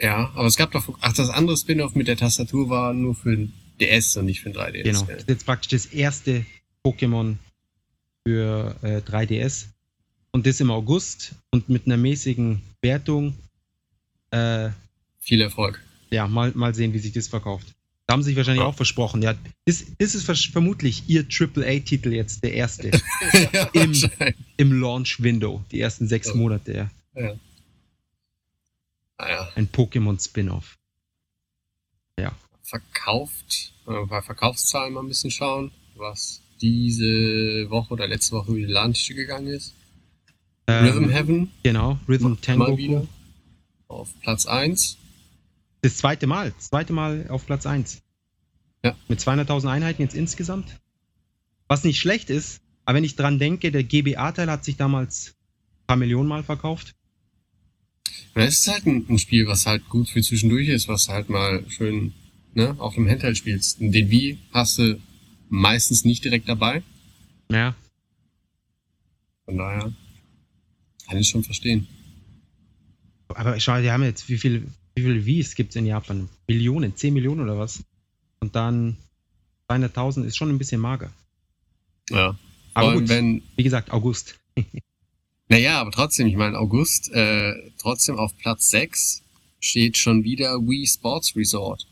[0.00, 3.36] Ja, aber es gab doch, ach, das andere Spin-off mit der Tastatur war nur für
[3.36, 4.82] den DS und nicht für den 3DS.
[4.82, 5.02] Genau.
[5.02, 6.44] Das ist jetzt praktisch das erste
[6.84, 7.36] Pokémon
[8.26, 9.66] für äh, 3DS.
[10.30, 13.36] Und das im August und mit einer mäßigen Wertung.
[14.30, 14.70] Äh,
[15.20, 15.82] Viel Erfolg.
[16.10, 17.74] ja, mal, mal sehen, wie sich das verkauft.
[18.06, 18.66] Da haben sie sich wahrscheinlich Ja.
[18.68, 19.22] auch versprochen.
[19.22, 19.34] Ja,
[19.66, 22.90] das, das ist vermutlich ihr AAA-Titel jetzt, der erste
[23.52, 24.10] ja, Im-
[24.56, 26.34] im Launch-Window, die ersten sechs Ja.
[26.34, 26.90] Monate.
[27.14, 27.22] Ja.
[27.22, 27.34] Ja.
[29.18, 30.76] Naja, Ein Pokémon-Spin-off.
[32.64, 38.60] verkauft, äh, bei Verkaufszahlen mal ein bisschen schauen, was diese Woche oder letzte Woche über
[38.60, 39.74] die Landtische gegangen ist.
[40.68, 42.78] Rhythm Ähm, Heaven genau, Rhythm mal Tango.
[42.78, 43.06] wieder
[43.88, 44.96] auf Platz 1.
[45.82, 48.00] Das zweite Mal, das zweite Mal auf Platz 1.
[48.84, 48.96] Ja.
[49.08, 50.80] Mit 200.000 Einheiten jetzt insgesamt.
[51.68, 55.28] Was nicht schlecht ist, aber wenn ich dran denke, der GBA-Teil hat sich damals
[55.82, 56.94] ein paar Millionen Mal verkauft.
[58.34, 61.28] Ja, Es ist halt ein, ein Spiel, was halt gut für zwischendurch ist, was halt
[61.28, 62.12] mal schön
[62.54, 63.80] ne, auf dem Handheld spielst.
[63.80, 65.00] Den Wii hast du
[65.52, 66.82] meistens nicht direkt dabei.
[67.50, 67.74] Ja,
[69.44, 69.92] Von daher
[71.06, 71.86] kann ich schon verstehen.
[73.28, 76.30] aber schau, die haben jetzt, wie viel, wie viele Wies gibt es in Japan?
[76.48, 77.84] Millionen, 10 Millionen oder was?
[78.40, 78.96] Und dann
[79.68, 81.12] 200.000 ist schon ein bisschen mager.
[82.08, 82.38] Ja.
[82.72, 84.40] Aber gut, wenn, wie gesagt, August.
[85.48, 89.22] naja, aber trotzdem, ich meine, August, äh, trotzdem auf Platz 6
[89.60, 91.86] steht schon wieder Wii Sports Resort.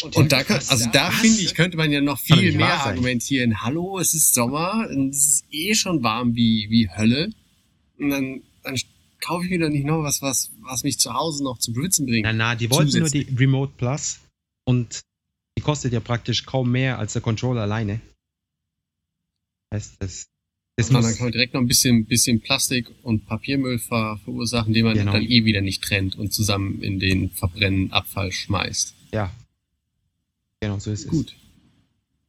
[0.00, 2.78] Und da, kann, also da finde ich, könnte man ja noch viel mehr sein.
[2.96, 3.60] argumentieren.
[3.62, 7.30] Hallo, es ist Sommer, und es ist eh schon warm wie, wie Hölle.
[7.98, 8.80] Und dann, dann
[9.20, 12.06] kaufe ich mir doch nicht noch was, was, was mich zu Hause noch zum Schwitzen
[12.06, 12.24] bringt.
[12.24, 14.20] Na, na, die wollten nur die Remote Plus
[14.64, 15.02] und
[15.58, 18.00] die kostet ja praktisch kaum mehr als der Controller alleine.
[19.72, 20.26] Heißt, das,
[20.76, 24.72] das Und dann kann man direkt noch ein bisschen, bisschen Plastik und Papiermüll ver, verursachen,
[24.72, 25.12] den man Genau.
[25.12, 28.94] dann eh wieder nicht trennt und zusammen in den verbrennenden Abfall schmeißt.
[29.12, 29.30] ja.
[30.62, 31.34] Genau, so ist Gut.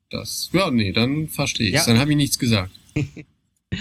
[0.09, 1.85] Das, ja, nee, dann verstehe ich Ja.
[1.85, 2.71] Dann habe ich nichts gesagt.
[2.95, 3.05] es.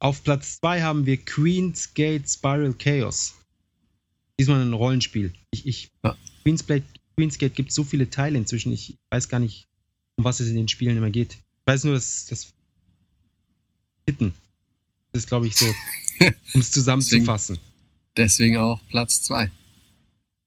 [0.00, 3.36] Auf Platz 2 haben wir Queen's Gate Spiral Chaos.
[4.38, 5.32] Diesmal ein Rollenspiel.
[5.50, 6.14] Ich, ich, Ja.
[6.42, 6.84] Queensblade,
[7.16, 9.66] Queensgate gibt so viele Teile inzwischen, ich weiß gar nicht,
[10.16, 11.32] um was es in den Spielen immer geht.
[11.32, 12.52] Ich weiß nur, dass das
[14.06, 14.34] Hitten.
[15.12, 15.64] Das ist, glaube ich, so,
[16.52, 17.58] um es zusammenzufassen.
[18.14, 19.50] Deswegen auch Platz 2.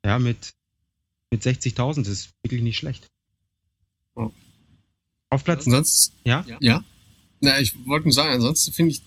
[0.05, 0.53] Ja, mit,
[1.31, 3.07] mit 60.000 das ist wirklich nicht schlecht.
[4.15, 4.31] Oh.
[5.29, 6.45] Auf Platz, Ansonsten, ja?
[6.59, 6.83] ja?
[7.39, 9.01] Na, ich wollte nur sagen, ansonsten finde ich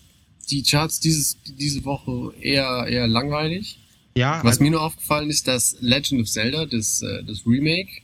[0.49, 3.79] die Charts dieses, diese Woche eher, eher langweilig.
[4.17, 8.01] Ja, Was also- mir nur aufgefallen ist, dass Legend of Zelda, das, äh, das Remake,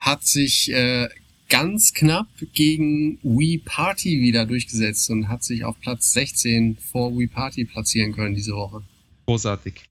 [0.00, 1.08] hat sich äh,
[1.48, 7.28] ganz knapp gegen Wii Party wieder durchgesetzt und hat sich auf Platz 16 vor Wii
[7.28, 8.82] Party platzieren können diese Woche.
[9.26, 9.84] großartig.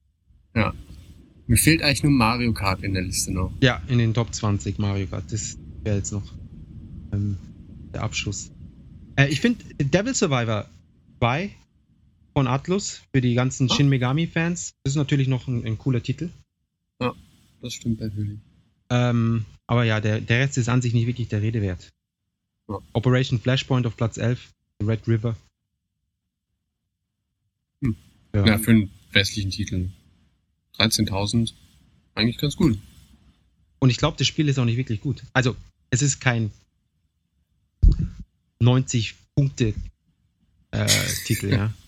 [1.47, 3.51] Mir fehlt eigentlich nur Mario Kart in der Liste noch.
[3.61, 5.31] Ja, in den Top 20 Mario Kart.
[5.31, 6.23] Das wäre jetzt noch
[7.13, 7.37] ähm,
[7.93, 8.51] der Abschluss.
[9.15, 10.67] Äh, ich finde Devil Survivor
[11.19, 11.51] 2
[12.33, 13.75] von Atlus für die ganzen Ah.
[13.75, 16.29] Shin Megami-Fans, das ist natürlich noch ein, ein cooler Titel.
[17.61, 18.37] Das stimmt natürlich.
[18.91, 21.91] Ähm, aber ja, der, der Rest ist an sich nicht wirklich der Rede wert.
[22.69, 22.77] Ja.
[22.93, 24.53] Operation Flashpoint auf Platz 11,
[24.83, 25.35] Red River.
[27.81, 27.95] Hm.
[28.35, 28.45] Ja.
[28.45, 29.89] Ja, für einen westlichen Titel.
[30.77, 31.53] 13.000,
[32.15, 32.77] eigentlich ganz gut.
[33.79, 35.23] Und ich glaube, das Spiel ist auch nicht wirklich gut.
[35.33, 35.55] Also,
[35.89, 36.51] es ist kein
[38.61, 41.73] 90-Punkte-Titel, ja.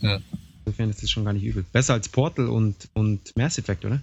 [0.00, 0.20] Ja.
[0.64, 1.64] Insofern ist das schon gar nicht übel.
[1.72, 4.02] Besser als Portal und, und Mass Effect, oder?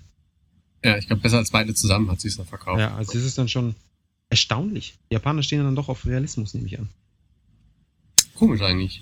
[0.83, 2.79] Ja, ich glaube, besser als beide zusammen hat sie es noch verkauft.
[2.79, 3.75] Ja, also das ist dann schon
[4.29, 4.97] erstaunlich.
[5.09, 6.89] Die Japaner stehen dann doch auf Realismus, nehme ich an.
[8.35, 9.01] Komisch eigentlich.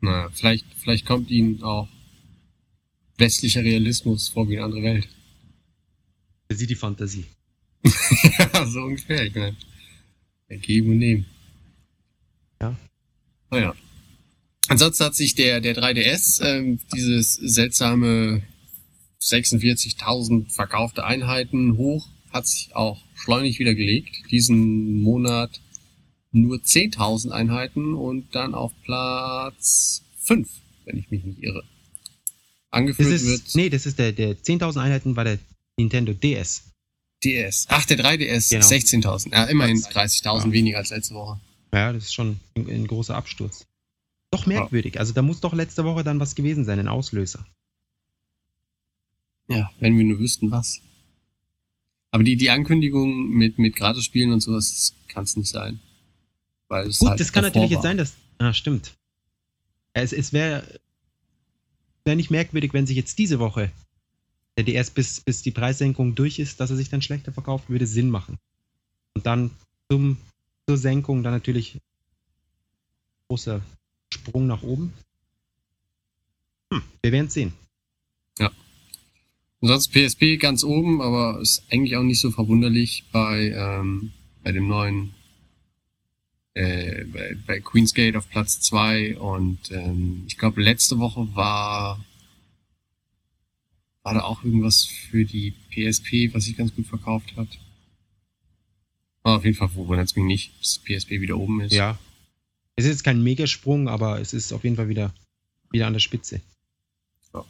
[0.00, 1.88] Na, vielleicht, vielleicht kommt ihnen auch
[3.20, 5.08] westlicher Realismus vor wie eine andere Welt.
[6.48, 7.26] Sie die Fantasie.
[7.84, 9.24] ja, so ungefähr.
[9.24, 9.56] Ich meine,
[10.48, 11.26] ergeben und nehmen.
[12.60, 12.76] Ja.
[13.50, 13.74] Naja.
[14.68, 18.42] Ansonsten hat sich der, der 3DS, ähm, dieses seltsame
[19.22, 24.16] 46.000 verkaufte Einheiten hoch, hat sich auch schleunig wieder gelegt.
[24.30, 25.60] Diesen Monat
[26.32, 30.48] nur 10.000 Einheiten und dann auf Platz 5,
[30.84, 31.64] wenn ich mich nicht irre.
[32.70, 35.38] Das Angeführt ist, wird nee, das ist der, der 10.000 Einheiten war der
[35.76, 36.62] Nintendo DS.
[37.24, 37.66] DS.
[37.68, 38.66] Ach, der 3DS, Genau.
[38.66, 39.32] 16.000.
[39.32, 40.52] Ja, immerhin 30.000 Ja.
[40.52, 41.40] weniger als letzte Woche.
[41.72, 43.66] Ja, das ist schon ein, ein großer Absturz.
[44.30, 44.98] Doch merkwürdig.
[45.00, 47.44] Also da muss doch letzte Woche dann was gewesen sein, ein Auslöser.
[49.48, 50.80] Ja, wenn wir nur wüssten, was.
[52.12, 55.80] Aber die, die Ankündigung mit, mit Gratis-Spielen und sowas, kann es nicht sein.
[56.68, 57.82] Weil es Gut, halt das kann natürlich jetzt war.
[57.82, 58.14] sein, dass.
[58.38, 58.94] Ah, stimmt.
[59.92, 60.80] Es, es wäre
[62.04, 63.70] wär nicht merkwürdig, wenn sich jetzt diese Woche
[64.56, 67.86] der DS bis, bis die Preissenkung durch ist, dass er sich dann schlechter verkauft, würde
[67.86, 68.38] Sinn machen.
[69.14, 69.50] Und dann
[69.88, 70.16] zum,
[70.66, 71.78] zur Senkung dann natürlich
[73.28, 73.60] großer
[74.12, 74.92] Sprung nach oben.
[76.72, 77.52] Hm, wir werden sehen.
[79.62, 84.68] Ansonsten PSP ganz oben, aber ist eigentlich auch nicht so verwunderlich bei, ähm, bei dem
[84.68, 85.14] neuen
[86.60, 92.04] äh, bei, bei Queen's Gate auf Platz 2 und ähm, ich glaube letzte Woche war
[94.02, 97.48] war da auch irgendwas für die PSP, was sich ganz gut verkauft hat.
[99.22, 101.72] Aber auf jeden Fall wundert es mich nicht, dass PSP wieder oben ist.
[101.72, 101.98] Ja.
[102.76, 105.14] Es ist jetzt kein Megasprung, aber es ist auf jeden Fall wieder,
[105.70, 106.40] wieder an der Spitze.
[107.34, 107.44] Ja.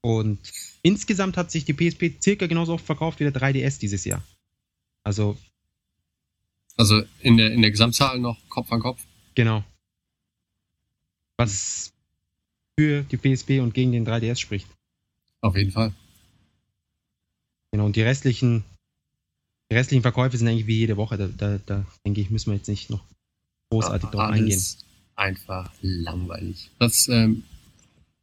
[0.00, 0.38] Und
[0.82, 4.22] insgesamt hat sich die PSP circa genauso oft verkauft wie der 3DS dieses Jahr.
[5.02, 5.36] Also,
[6.76, 9.00] Also in der in der Gesamtzahl noch Kopf an Kopf.
[9.34, 9.64] genau.
[11.36, 11.92] Was
[12.78, 14.68] für die PSP und gegen den 3DS spricht.
[15.40, 15.92] Auf jeden Fall.
[17.72, 17.86] Genau.
[17.86, 18.64] Und die restlichen,
[19.70, 21.16] die restlichen Verkäufe sind eigentlich wie jede Woche.
[21.18, 23.04] Da, da, da denke ich, müssen wir jetzt nicht noch
[23.70, 24.62] großartig drauf eingehen.
[25.16, 26.70] Einfach langweilig.
[26.78, 27.44] Was, ähm,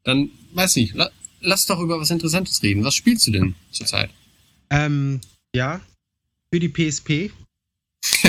[0.04, 1.10] dann, weiß nicht, la,
[1.42, 2.84] lass doch über was Interessantes reden.
[2.84, 4.10] Was spielst du denn zurzeit?
[4.70, 5.22] Ähm,
[5.54, 5.82] ja,
[6.52, 7.32] für die PSP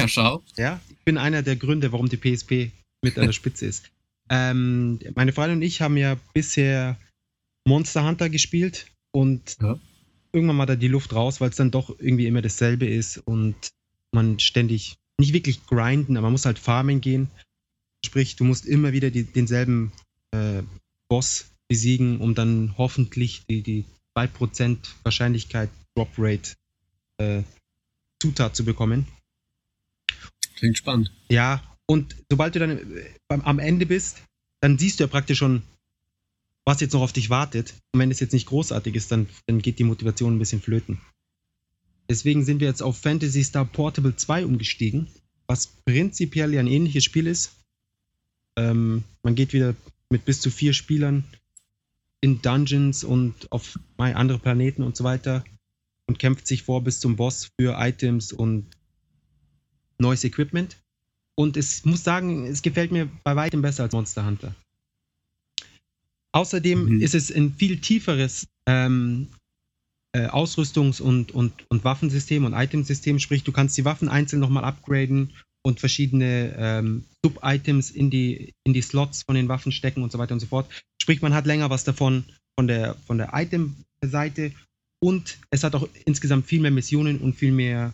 [0.03, 0.43] Ja, schau.
[0.57, 2.71] Ja, ich bin einer der Gründe, warum die PSP
[3.03, 3.91] mit an der Spitze ist.
[4.29, 6.99] Ähm, meine Freundin und ich haben ja bisher
[7.67, 9.79] Monster Hunter gespielt und Ja.
[10.33, 13.55] irgendwann mal da die Luft raus, weil es dann doch irgendwie immer dasselbe ist und
[14.13, 17.29] man ständig nicht wirklich grinden, aber man muss halt farmen gehen.
[18.05, 19.93] Sprich, du musst immer wieder die, denselben
[20.33, 20.63] äh,
[21.09, 23.85] Boss besiegen, um dann hoffentlich die, die
[24.17, 26.55] 2% Wahrscheinlichkeit Drop Rate
[27.19, 27.43] äh,
[28.21, 29.07] Zutat zu bekommen.
[30.63, 31.11] Klingt spannend.
[31.29, 34.23] Ja, und sobald du dann äh, am Ende bist,
[34.61, 35.65] dann siehst du ja praktisch schon,
[36.65, 37.75] was jetzt noch auf dich wartet.
[37.91, 41.01] Und wenn es jetzt nicht großartig ist, dann, dann geht die Motivation ein bisschen flöten.
[42.09, 45.09] Deswegen sind wir jetzt auf Fantasy Star Portable 2 umgestiegen,
[45.49, 47.57] was prinzipiell ja ein ähnliches Spiel ist.
[48.57, 49.75] Ähm, man geht wieder
[50.11, 51.25] mit bis zu vier Spielern
[52.21, 55.43] in Dungeons und auf andere Planeten und so weiter
[56.07, 58.67] und kämpft sich vor bis zum Boss für Items und
[60.03, 60.77] neues Equipment.
[61.35, 64.55] Und es muss sagen, es gefällt mir bei weitem besser als Monster Hunter.
[66.33, 67.01] Außerdem Mhm.
[67.01, 69.29] ist es ein viel tieferes ähm,
[70.15, 73.19] äh, Ausrüstungs- und, und, und Waffensystem und Itemsystem.
[73.19, 75.31] Sprich, du kannst die Waffen einzeln nochmal upgraden
[75.63, 80.19] und verschiedene ähm, Sub-Items in die, in die Slots von den Waffen stecken und so
[80.19, 80.69] weiter und so fort.
[81.01, 82.25] Sprich, man hat länger was davon
[82.59, 84.53] von der, von der Item-Seite
[85.01, 87.93] und es hat auch insgesamt viel mehr Missionen und viel mehr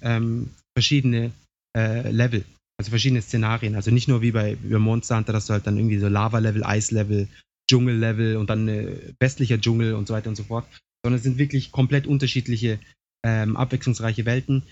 [0.00, 1.32] ähm, verschiedene
[1.76, 2.44] äh, Level,
[2.78, 3.74] also verschiedene Szenarien.
[3.74, 6.64] Also nicht nur wie bei, wie Monster Hunter, dass du halt dann irgendwie so Lava-Level,
[6.64, 7.28] Eis-Level,
[7.70, 10.66] Dschungel-Level und dann äh, westlicher Dschungel und so weiter und so fort,
[11.04, 12.78] sondern es sind wirklich komplett unterschiedliche,
[13.24, 14.64] ähm, abwechslungsreiche Welten.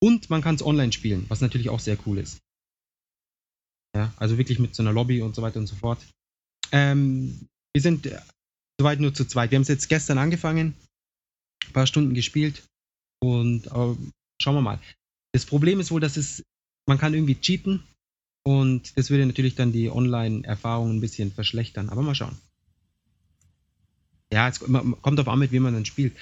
[0.00, 2.38] Und man kann es online spielen, was natürlich auch sehr cool ist.
[3.96, 5.98] Ja, also wirklich mit so einer Lobby und so weiter und so fort.
[6.70, 8.20] Ähm, wir sind äh,
[8.78, 9.50] soweit nur zu zweit.
[9.50, 10.74] Wir haben es jetzt gestern angefangen,
[11.66, 12.62] ein paar Stunden gespielt
[13.20, 13.96] und aber
[14.40, 14.80] schauen wir mal.
[15.32, 16.44] Das Problem ist wohl, dass es,
[16.86, 17.82] man kann irgendwie cheaten
[18.42, 21.90] und das würde natürlich dann die Online-Erfahrung ein bisschen verschlechtern.
[21.90, 22.38] Aber mal schauen.
[24.32, 26.16] Ja, es kommt auf an, mit wem man dann spielt.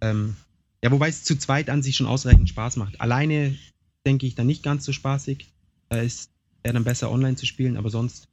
[0.00, 0.36] Ähm,
[0.82, 3.00] ja, wobei es zu zweit an sich schon ausreichend Spaß macht.
[3.00, 3.56] Alleine
[4.04, 5.46] denke ich dann nicht ganz so spaßig.
[5.88, 6.30] Da ist
[6.62, 8.28] er dann besser online zu spielen, aber sonst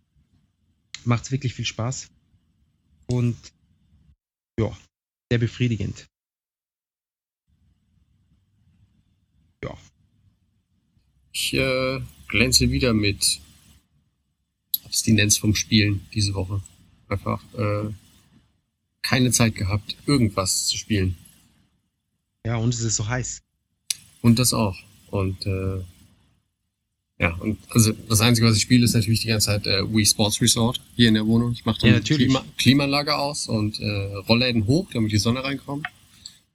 [1.06, 2.10] macht es wirklich viel Spaß.
[3.08, 3.38] Und
[4.60, 4.76] ja,
[5.30, 6.08] sehr befriedigend.
[11.34, 13.39] Ich äh, glänze wieder mit
[14.86, 16.62] Abstinenz vom Spielen diese Woche.
[17.10, 17.89] Einfach äh,
[19.02, 21.17] keine Zeit gehabt, irgendwas zu spielen.
[22.46, 23.41] Ja, und es ist so heiß.
[24.22, 24.78] Und das auch.
[25.10, 25.82] Und äh,
[27.19, 30.06] ja, und also das Einzige, was ich spiele, ist natürlich die ganze Zeit äh, Wii
[30.06, 31.54] Sports Resort hier in der Wohnung.
[31.54, 32.28] Ich mache dann Ja, natürlich.
[32.28, 33.86] Klima Klimaanlage aus und äh,
[34.28, 35.88] Rollläden hoch, damit die Sonne reinkommt.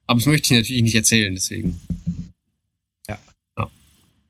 [0.05, 1.79] Aber das möchte ich natürlich nicht erzählen, deswegen.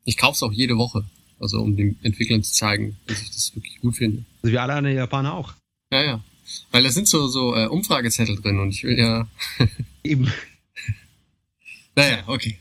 [0.10, 1.06] Ich kaufe es auch jede Woche,
[1.40, 4.26] also um den Entwicklern zu zeigen, dass ich das wirklich gut finde.
[4.42, 5.54] Also wie alle anderen Japaner auch.
[5.92, 6.24] Ja, ja.
[6.72, 9.28] Weil da sind so, so äh, Umfragezettel drin und ich will ja
[10.04, 10.32] Eben.
[11.96, 12.58] Naja, okay.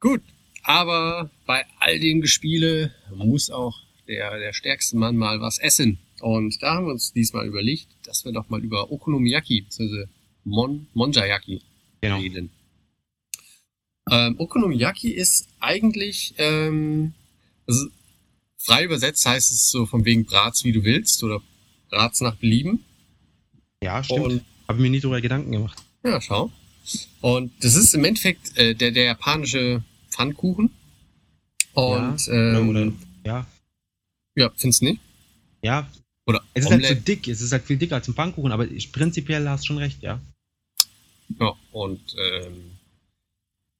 [0.00, 0.22] Gut.
[0.64, 5.98] Aber bei all den Gespiele muss auch der, der stärkste Mann mal was essen.
[6.20, 10.06] Und da haben wir uns diesmal überlegt, dass wir doch mal über Okonomiyaki bzw.
[10.42, 11.60] Mon, Monjayaki
[12.00, 12.18] Genau.
[12.18, 12.50] reden.
[14.10, 17.12] Ähm, Okonomiyaki ist eigentlich, ähm,
[17.66, 17.86] also
[18.58, 21.40] frei übersetzt heißt es so von wegen Bratz wie du willst oder
[21.90, 22.84] Bratz nach Belieben.
[23.82, 24.20] Ja, stimmt.
[24.20, 25.82] Und Habe mir nie darüber Gedanken gemacht.
[26.04, 26.52] Ja, schau.
[27.20, 30.70] Und das ist im Endeffekt äh, der, der japanische Pfannkuchen.
[31.74, 32.92] Und ja, ähm, oder,
[33.24, 33.46] ja,
[34.36, 35.00] ja, findest du nicht?
[35.62, 35.88] ja.
[36.28, 37.02] Oder Es ist halt so Omelette.
[37.02, 37.28] dick.
[37.28, 40.02] Es ist halt viel dicker als ein Pfannkuchen, aber ich, prinzipiell hast du schon recht,
[40.02, 40.20] ja.
[41.38, 42.72] Ja, und ähm,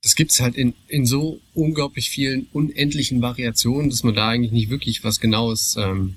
[0.07, 4.71] das gibt's halt in, in so unglaublich vielen unendlichen Variationen, dass man da eigentlich nicht
[4.71, 6.15] wirklich was Genaues ähm,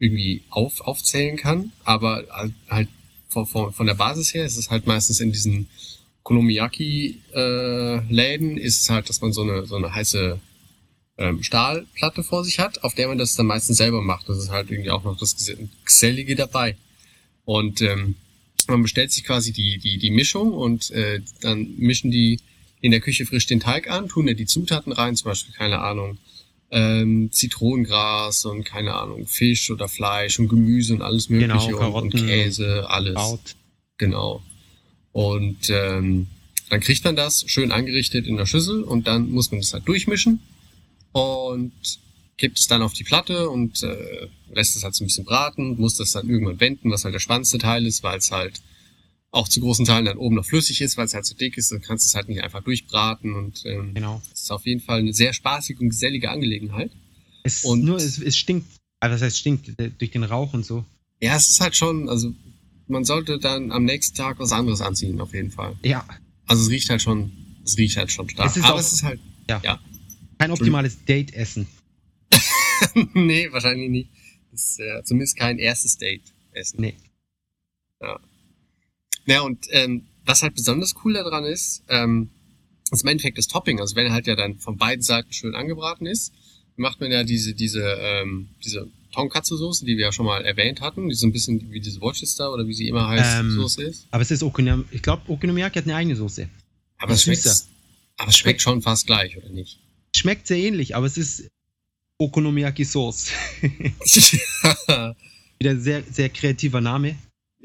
[0.00, 1.70] irgendwie auf, aufzählen kann.
[1.84, 2.24] Aber
[2.68, 2.88] halt,
[3.28, 5.68] von, von, von der Basis her ist es halt meistens in diesen
[6.24, 10.40] Konomiyaki-Läden ist es halt, dass man so eine, so eine heiße
[11.18, 14.28] ähm, Stahlplatte vor sich hat, auf der man das dann meistens selber macht.
[14.28, 16.76] Das ist halt irgendwie auch noch das Ges- Gesellige dabei.
[17.44, 18.16] Und ähm,
[18.66, 22.40] man bestellt sich quasi die, die, die Mischung und äh, dann mischen die
[22.84, 25.78] in der Küche frisch den Teig an, tun da die Zutaten rein, zum Beispiel, keine
[25.78, 26.18] Ahnung,
[26.70, 31.72] ähm, Zitronengras und keine Ahnung, Fisch oder Fleisch und Gemüse und alles mögliche Genau, und,
[31.72, 33.16] und Karotten, Käse, alles.
[33.16, 33.56] Out.
[33.96, 34.42] Genau.
[35.12, 36.26] Und ähm,
[36.68, 39.88] dann kriegt man das schön angerichtet in der Schüssel und dann muss man das halt
[39.88, 40.40] durchmischen
[41.12, 41.72] und
[42.36, 45.80] kippt es dann auf die Platte und äh, lässt es halt so ein bisschen braten,
[45.80, 48.60] muss das dann irgendwann wenden, was halt der spannendste Teil ist, weil es halt
[49.34, 51.72] auch zu großen Teilen dann oben noch flüssig ist, weil es halt so dick ist,
[51.72, 54.22] dann kannst du es halt nicht einfach durchbraten und ähm, Genau.
[54.32, 56.90] es ist auf jeden Fall eine sehr spaßige und gesellige Angelegenheit.
[57.42, 58.66] Es, Und- nur, es, es stinkt.
[59.00, 59.78] Also, was heißt stinkt?
[59.80, 60.84] äh, Durch den Rauch und so.
[61.20, 62.32] Ja, es ist halt schon, also
[62.86, 65.76] man sollte dann am nächsten Tag was anderes anziehen, auf jeden Fall.
[65.82, 66.06] Ja,
[66.46, 67.32] Also es riecht halt schon,
[67.64, 68.50] es riecht halt schon stark.
[68.50, 69.20] Es ist Aber auch- es ist halt,
[70.38, 71.66] kein optimales Date-Essen.
[73.14, 74.10] nee, wahrscheinlich nicht.
[74.52, 76.80] Das ist äh, zumindest kein erstes Date essen.
[76.80, 76.94] Nee.
[78.02, 78.20] Ja.
[79.26, 82.30] Ja, und ähm, was halt besonders cool daran ist, ähm,
[82.90, 83.80] ist im Endeffekt das Topping.
[83.80, 86.32] Also wenn er halt ja dann von beiden Seiten schön angebraten ist,
[86.76, 91.08] macht man ja diese, diese, ähm, diese Tonkatsu-Soße, die wir ja schon mal erwähnt hatten,
[91.08, 94.06] die so ein bisschen wie diese Worcester oder wie sie immer heißt, Ähm, Soße ist.
[94.10, 96.48] Aber es ist Okonom ich glaube, Okonomiyaki hat eine eigene Soße.
[96.98, 97.46] Aber es schmeckt,
[98.16, 99.78] aber es schmeckt schon fast gleich, oder nicht?
[100.16, 101.48] Schmeckt sehr ähnlich, aber es ist
[102.18, 103.30] Okonomiyaki Sauce.
[105.58, 107.16] Wieder ein sehr, sehr kreativer Name.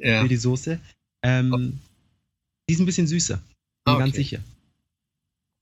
[0.01, 0.21] Ja.
[0.21, 0.79] für die Soße.
[1.23, 1.79] Ähm,
[2.69, 3.37] Die ist ein bisschen süßer.
[3.37, 3.43] Bin
[3.85, 4.17] Ah, ganz okay.
[4.23, 4.43] sicher.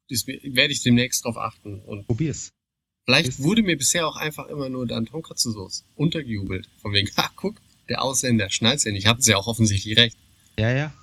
[0.10, 1.80] Das werde ich demnächst drauf achten.
[1.82, 2.50] Und Probier's.
[3.06, 6.70] vielleicht Ist- wurde mir bisher auch einfach immer nur dann Tonkatsu-Sauce untergejubelt.
[6.82, 7.56] Von wegen, ha, guck,
[7.90, 9.08] der Ausländer schnallt's ja nicht.
[9.08, 10.18] Hatten sie ja auch offensichtlich recht.
[10.60, 10.94] Ja, ja.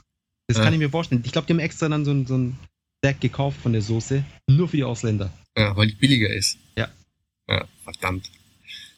[0.46, 0.64] Das Ja.
[0.64, 1.22] kann ich mir vorstellen.
[1.24, 2.58] Ich glaube, die haben extra dann so ein, so ein
[3.04, 4.24] Stack gekauft von der Soße.
[4.50, 5.32] Nur für die Ausländer.
[5.56, 6.58] Ja, weil die billiger ist.
[6.76, 6.88] Ja.
[7.48, 8.30] Ja, verdammt.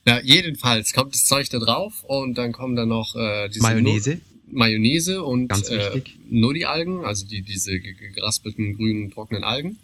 [0.05, 4.21] Na, jedenfalls kommt das Zeug da drauf und dann kommen dann noch äh, diese Mayonnaise.
[4.51, 9.79] Mayonnaise und äh, nur die Algen, also die, diese ge- ge- geraspelten grünen trockenen Algen.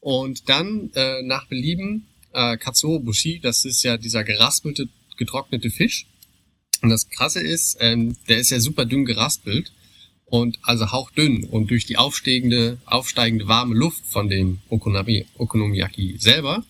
[0.00, 6.06] Und dann äh, nach Belieben äh, Katsuo Bushi, das ist ja dieser geraspelte, getrocknete Fisch.
[6.82, 9.72] Und das Krasse ist, ähm, der ist ja super dünn geraspelt
[10.26, 16.64] und also hauchdünn und durch die aufsteigende, aufsteigende warme Luft von dem Okonomi, Okonomiyaki selber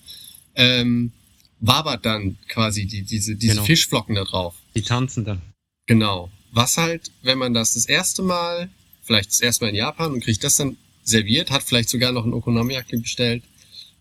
[0.54, 1.12] ähm,
[1.60, 3.64] wabert dann quasi die, diese, diese Genau.
[3.64, 4.54] Fischflocken da drauf.
[4.74, 5.42] Die tanzen dann.
[5.86, 6.30] Genau.
[6.50, 8.70] Was halt, wenn man das das erste Mal,
[9.02, 12.24] vielleicht das erste Mal in Japan und kriegt das dann serviert, hat vielleicht sogar noch
[12.24, 13.42] ein Okonomiyaki bestellt,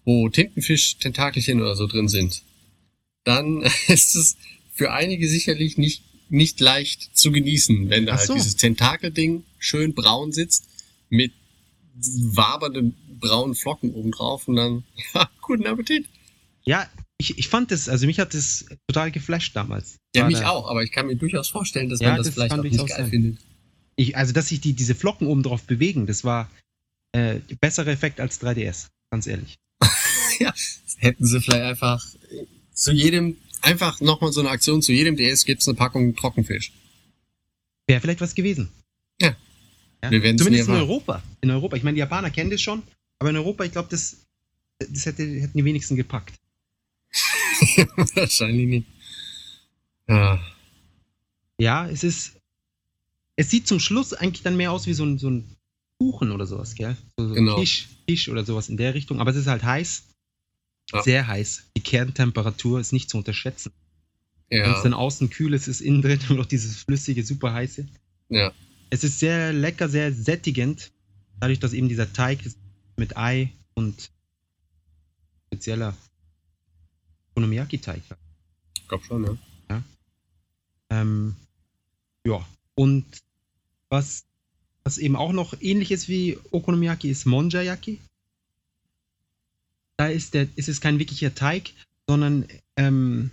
[0.05, 2.43] wo Tintenfisch-Tentakelchen oder so drin sind,
[3.23, 4.37] dann ist es
[4.73, 8.33] für einige sicherlich nicht, nicht leicht zu genießen, wenn da halt so.
[8.33, 10.65] dieses Tentakelding schön braun sitzt
[11.09, 11.33] mit
[11.95, 14.83] wabernden braunen Flocken obendrauf und dann,
[15.13, 16.05] ja, guten Appetit.
[16.63, 19.97] Ja, ich, ich fand das, also mich hat das total geflasht damals.
[20.15, 22.27] Ja, War mich da- auch, aber ich kann mir durchaus vorstellen, dass Ja, man das,
[22.27, 23.09] das vielleicht auch nicht geil sein.
[23.09, 23.37] findet.
[23.95, 26.49] Ich, also, dass sich die, diese Flocken oben drauf bewegen, das war
[27.13, 28.87] äh, besserer Effekt als 3DS.
[29.09, 29.55] Ganz ehrlich.
[30.97, 32.05] hätten sie vielleicht einfach
[32.73, 36.71] zu jedem, einfach nochmal so eine Aktion, zu jedem DS gibt's eine Packung Trockenfisch.
[37.87, 38.69] Wäre vielleicht was gewesen.
[39.21, 39.35] Ja.
[40.03, 40.11] Ja?
[40.11, 40.75] Wir Zumindest in.
[40.75, 41.23] Europa.
[41.41, 41.75] In Europa.
[41.77, 42.83] Ich meine, die Japaner kennen das schon,
[43.19, 44.17] aber in Europa, ich glaube, das,
[44.77, 46.35] das hätte, hätten die wenigsten gepackt.
[48.15, 48.87] Wahrscheinlich nicht.
[50.07, 50.39] Ja,
[51.59, 52.33] Ja, es ist.
[53.35, 55.55] Es sieht zum Schluss eigentlich dann mehr aus wie so ein, so ein
[55.99, 56.95] Kuchen oder sowas, gell?
[57.17, 57.55] So, so Genau.
[57.55, 59.19] ein Tisch, Tisch oder sowas in der Richtung.
[59.19, 60.03] Aber es ist halt heiß.
[60.91, 61.03] Ja.
[61.03, 61.65] Sehr heiß.
[61.77, 63.71] Die Kerntemperatur ist nicht zu unterschätzen.
[64.49, 67.85] Wenn es ja, dann außen kühl ist, ist innen drin noch dieses flüssige, super heiße.
[68.29, 68.51] ja.
[68.89, 70.93] Es ist sehr lecker, sehr sättigend.
[71.41, 72.39] Dadurch, dass eben dieser Teig
[72.95, 74.09] mit Ei und
[75.47, 75.93] spezieller
[77.37, 78.01] Okonomiyaki-Teig.
[78.75, 79.37] Ich glaub schon,
[79.69, 79.83] ja.
[80.89, 81.35] Ähm,
[82.25, 83.05] ja, und
[83.89, 84.25] was,
[84.83, 87.99] was eben auch noch ähnlich ist wie Okonomiyaki, ist Monjayaki.
[89.97, 91.73] Da ist, der, ist es kein wirklicher Teig,
[92.07, 93.29] sondern ähm,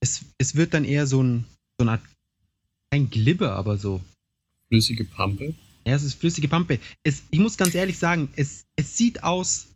[0.00, 1.44] es, es wird dann eher so, ein,
[1.78, 2.02] so eine Art,
[2.90, 4.02] kein Glibber, aber so.
[4.68, 5.54] Flüssige Pampe.
[5.86, 6.80] Ja, es ist flüssige Pampe.
[7.02, 9.68] Es, ich muss ganz ehrlich sagen, es, es sieht aus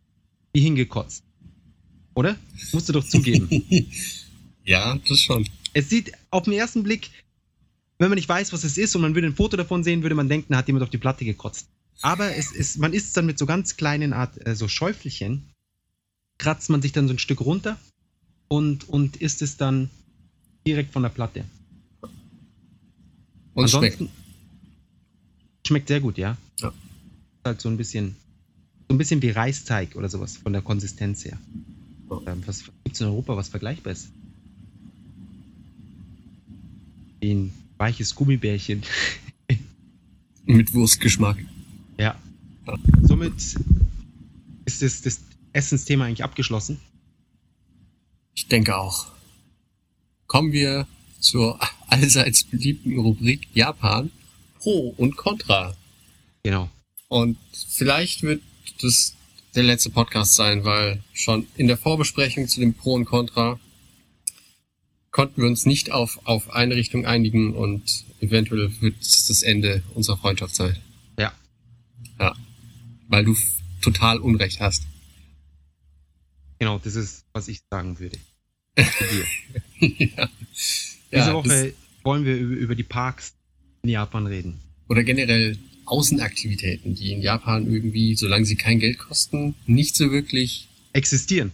[0.53, 1.23] wie hingekotzt.
[2.15, 2.35] Oder?
[2.71, 3.49] Musst du doch zugeben.
[4.65, 5.47] ja, das schon.
[5.73, 7.09] Es sieht auf den ersten Blick,
[7.97, 10.15] wenn man nicht weiß, was es ist und man würde ein Foto davon sehen, würde
[10.15, 11.67] man denken, da hat jemand auf die Platte gekotzt.
[12.01, 15.49] Aber es ist, man isst es dann mit so ganz kleinen Art, äh, so Schäufelchen,
[16.37, 17.79] kratzt man sich dann so ein Stück runter
[18.47, 19.89] und, und isst es dann
[20.67, 21.45] direkt von der Platte.
[23.53, 23.99] Und schmeckt.
[24.01, 24.09] Ansonsten-
[25.65, 26.37] Schmeckt sehr gut, ja.
[26.59, 26.69] Ja.
[26.69, 26.75] Ist
[27.45, 28.15] Halt so ein bisschen,
[28.89, 31.37] so ein bisschen wie Reisteig oder sowas von der Konsistenz her.
[32.25, 34.09] Ähm, was gibt es in Europa, was vergleichbar ist?
[37.23, 38.83] Ein weiches Gummibärchen.
[40.45, 41.37] Mit Wurstgeschmack.
[41.97, 42.15] Ja.
[42.67, 42.79] Ja.
[43.01, 43.33] Somit
[44.65, 45.21] ist das, das
[45.53, 46.79] Essensthema eigentlich abgeschlossen.
[48.35, 49.07] Ich denke auch.
[50.27, 50.87] Kommen wir
[51.19, 54.11] zur allseits beliebten Rubrik Japan.
[54.59, 55.75] Pro und Contra.
[56.43, 56.69] Genau.
[57.07, 58.41] Und vielleicht wird
[58.81, 59.13] das
[59.55, 63.59] der letzte Podcast sein, weil schon in der Vorbesprechung zu dem Pro und Contra
[65.11, 69.83] konnten wir uns nicht auf, auf eine Richtung einigen und eventuell wird es das Ende
[69.93, 70.75] unserer Freundschaft sein.
[71.19, 71.31] Ja.
[72.19, 72.35] Ja.
[73.09, 73.35] Weil du
[73.81, 74.83] total Unrecht hast.
[76.57, 78.17] Genau, das ist, was ich sagen würde.
[79.79, 80.29] Ja.
[81.11, 81.73] Diese Ja, Woche
[82.03, 83.33] wollen wir über, über die Parks
[83.83, 84.59] in Japan reden.
[84.89, 90.67] oder generell Außenaktivitäten, die in Japan irgendwie, solange sie kein Geld kosten, nicht so wirklich
[90.95, 91.51] Existieren.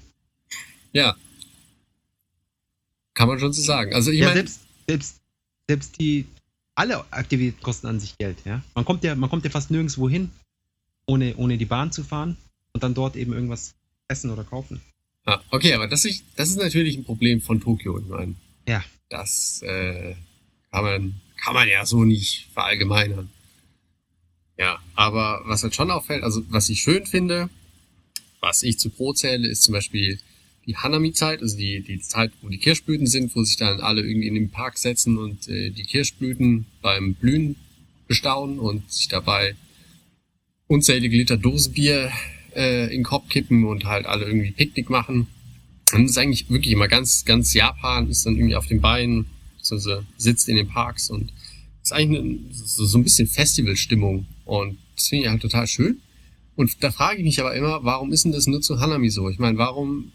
[0.92, 1.16] Ja.
[3.14, 3.94] Kann man schon so sagen.
[3.94, 5.16] Also ich ja, meine, selbst, selbst,
[5.68, 6.26] selbst die,
[6.76, 8.62] alle Aktivitäten kosten an sich Geld, ja.
[8.76, 10.30] Man kommt ja, man kommt ja fast nirgendwo hin,
[11.06, 12.38] ohne, ohne die Bahn zu fahren
[12.74, 13.76] und dann dort eben irgendwas
[14.08, 14.82] essen oder kaufen.
[15.28, 18.00] ja, okay, aber das ist, das ist natürlich ein Problem von Tokio.
[18.00, 18.36] Ich meine,
[18.68, 18.84] Ja.
[19.10, 20.16] das äh,
[20.72, 23.30] kann man, kann man ja so nicht verallgemeinern.
[24.60, 27.50] Ja, aber was halt schon auffällt, also was ich schön finde,
[28.42, 30.20] was ich zu Pro zähle, ist zum Beispiel
[30.66, 34.28] die Hanami-Zeit, also die, die Zeit, wo die Kirschblüten sind, wo sich dann alle irgendwie
[34.28, 37.56] in den Park setzen und äh, die Kirschblüten beim Blühen
[38.10, 39.56] bestaunen und sich dabei
[40.68, 42.12] unzählige Liter Dosenbier
[42.54, 45.28] äh, in den Kopf kippen und halt alle irgendwie Picknick machen.
[45.94, 49.26] Und das ist eigentlich wirklich immer ganz, ganz Japan ist dann irgendwie auf den Beinen,
[49.72, 51.32] also sitzt in den Parks und
[51.84, 54.28] ist eigentlich eine, so, so ein bisschen Festivalstimmung.
[54.46, 56.02] Und das finde ich halt total schön.
[56.56, 59.30] Und da frage ich mich aber immer, warum ist denn das nur zu Hanami so?
[59.30, 60.12] Ich meine, warum,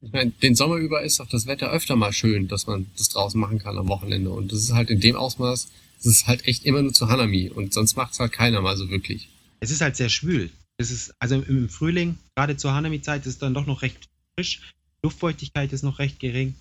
[0.00, 3.10] ich meine, den Sommer über ist doch das Wetter öfter mal schön, dass man das
[3.10, 4.30] draußen machen kann am Wochenende.
[4.30, 5.68] Und das ist halt in dem Ausmaß,
[5.98, 7.50] das ist halt echt immer nur zu Hanami.
[7.50, 9.28] Und sonst macht es halt keiner mal so wirklich.
[9.60, 10.50] Es ist halt sehr schwül.
[10.78, 14.72] Es ist, also im Frühling, gerade zur Hanami-Zeit, ist dann doch noch recht frisch.
[15.02, 16.54] Luftfeuchtigkeit ist noch recht gering.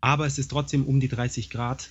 [0.00, 1.90] Aber es ist trotzdem um die 30 Grad.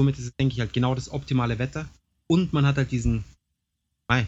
[0.00, 1.86] Somit ist es, denke ich, halt genau das optimale Wetter.
[2.26, 3.22] Und man hat halt diesen,
[4.08, 4.26] mei,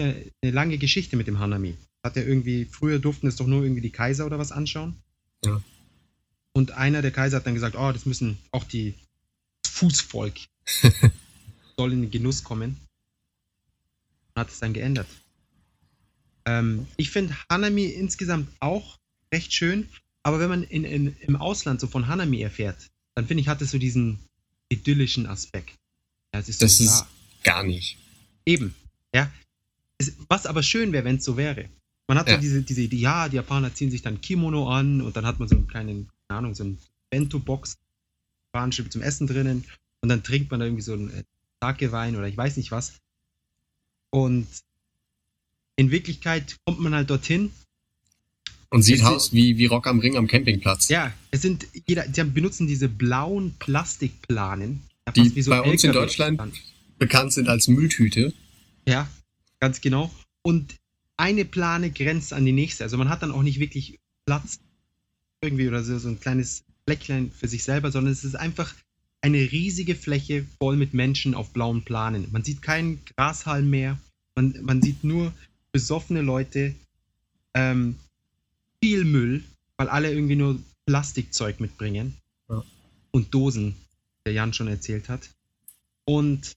[0.00, 1.76] eine lange Geschichte mit dem Hanami.
[2.02, 4.96] Hat ja irgendwie, früher durften es doch nur irgendwie die Kaiser oder was anschauen.
[5.44, 5.62] Ja.
[6.54, 8.94] Und einer der Kaiser hat dann gesagt, oh, das müssen auch die
[9.64, 10.40] Fußvolk
[11.76, 12.76] soll in den Genuss kommen.
[14.34, 15.06] Und hat es dann geändert.
[16.46, 18.98] Ähm, ich finde Hanami insgesamt auch
[19.32, 19.88] recht schön,
[20.24, 23.62] aber wenn man in, in, im Ausland so von Hanami erfährt, dann finde ich, hat
[23.62, 24.18] es so diesen
[24.68, 25.74] idyllischen Aspekt.
[26.34, 27.04] Ja, ist Das so, ist
[27.42, 27.98] gar nicht.
[28.46, 28.74] Eben,
[29.14, 29.30] ja.
[29.98, 31.68] Es, was aber schön wäre, wenn es so wäre.
[32.08, 32.34] Man hat Ja.
[32.34, 35.38] so diese, diese Idee, ja, die Japaner ziehen sich dann Kimono an und dann hat
[35.38, 36.78] man so einen kleinen, keine Ahnung, so einen
[37.10, 37.78] Bento-Box,
[38.52, 39.64] japanische zum Essen drinnen
[40.00, 41.24] und dann trinkt man da irgendwie so einen äh,
[41.62, 42.94] Sake-Wein oder ich weiß nicht was.
[44.10, 44.46] Und
[45.76, 47.50] in Wirklichkeit kommt man halt dorthin.
[48.74, 50.88] Und sieht Es aus wie, wie Rock am Ring am Campingplatz.
[50.88, 54.82] Ja, es sind, jeder, die benutzen diese blauen Plastikplanen.
[55.14, 56.52] Die wie bei uns in LKW Deutschland- -Planen.
[56.98, 58.32] Bekannt sind als Mülltüte.
[58.88, 59.08] Ja,
[59.60, 60.12] ganz genau.
[60.42, 60.74] Und
[61.16, 62.82] eine Plane grenzt an die nächste.
[62.82, 64.58] Also man hat dann auch nicht wirklich Platz
[65.40, 68.74] irgendwie oder so, so ein kleines Fleckchen für sich selber, sondern es ist einfach
[69.20, 72.26] eine riesige Fläche voll mit Menschen auf blauen Planen.
[72.32, 74.00] Man sieht keinen Grashalm mehr.
[74.34, 75.32] Man, man sieht nur
[75.70, 76.74] besoffene Leute,
[77.54, 77.94] ähm,
[78.84, 79.42] viel Müll,
[79.78, 82.18] weil alle irgendwie nur Plastikzeug mitbringen.
[82.50, 82.62] Ja.
[83.12, 83.76] Und Dosen,
[84.26, 85.30] der Jan schon erzählt hat.
[86.04, 86.52] Und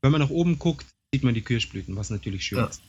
[0.00, 2.64] wenn man nach oben guckt, sieht man die Kirschblüten, was natürlich schön Ja.
[2.64, 2.80] ist.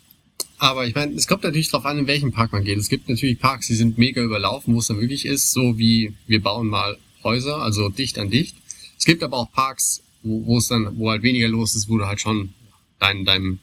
[0.57, 2.77] Aber ich meine, es kommt natürlich darauf an, in welchen Park man geht.
[2.77, 6.13] Es gibt natürlich Parks, die sind mega überlaufen, wo es dann wirklich ist, so wie
[6.27, 8.55] wir bauen mal Häuser, also dicht an dicht.
[8.97, 11.97] Es gibt aber auch Parks, wo, wo es dann, wo halt weniger los ist, wo
[11.97, 12.53] du halt schon
[12.99, 13.59] deinen, deinen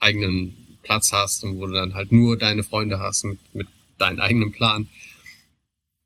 [0.00, 3.68] eigenen Platz hast und wo du dann halt nur deine Freunde hast mit, mit
[4.02, 4.88] deinem eigenen Plan.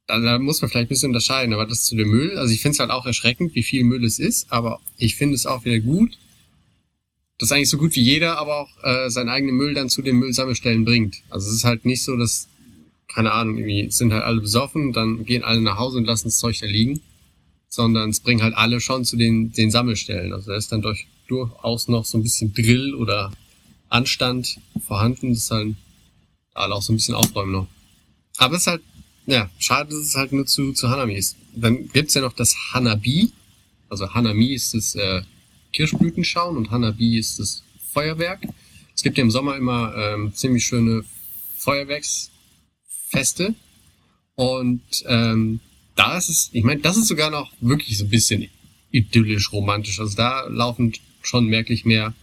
[0.07, 2.61] Da, da muss man vielleicht ein bisschen unterscheiden, aber das zu dem Müll, also ich
[2.61, 5.65] finde es halt auch erschreckend, wie viel Müll es ist, aber ich finde es auch
[5.65, 6.17] wieder gut,
[7.39, 10.17] dass eigentlich so gut wie jeder aber auch äh, seinen eigenen Müll dann zu den
[10.17, 11.23] Müllsammelstellen bringt.
[11.29, 12.49] Also es ist halt nicht so, dass,
[13.09, 16.39] keine Ahnung, irgendwie sind halt alle besoffen, dann gehen alle nach Hause und lassen das
[16.39, 17.01] Zeug da liegen,
[17.69, 20.33] sondern es bringen halt alle schon zu den, den Sammelstellen.
[20.33, 23.33] Also da ist dann durch, durchaus noch so ein bisschen Drill oder
[23.89, 25.75] Anstand vorhanden, dass halt
[26.55, 27.67] alle auch so ein bisschen aufräumen noch.
[28.39, 28.83] Aber es ist halt,
[29.27, 31.37] ja, schade, dass es halt nur zu, zu Hanami ist.
[31.55, 33.33] Dann gibt's ja noch das Hanabi.
[33.89, 35.23] Also Hanami ist das äh,
[35.73, 37.63] Kirschblütenschauen und Hanabi ist das
[37.93, 38.47] Feuerwerk.
[38.95, 41.05] Es gibt ja im Sommer immer ähm, ziemlich schöne
[41.59, 43.55] Feuerwerksfeste.
[44.35, 45.61] Und ähm,
[45.95, 48.49] da ist es, ich meine, das ist sogar noch wirklich so ein bisschen
[48.91, 49.99] idyllisch romantisch.
[50.01, 52.15] Also da laufen schon merklich mehr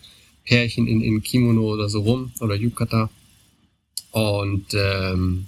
[0.45, 3.09] Pärchen in, in Kimono oder so rum oder Yukata.
[4.11, 5.47] Und ähm,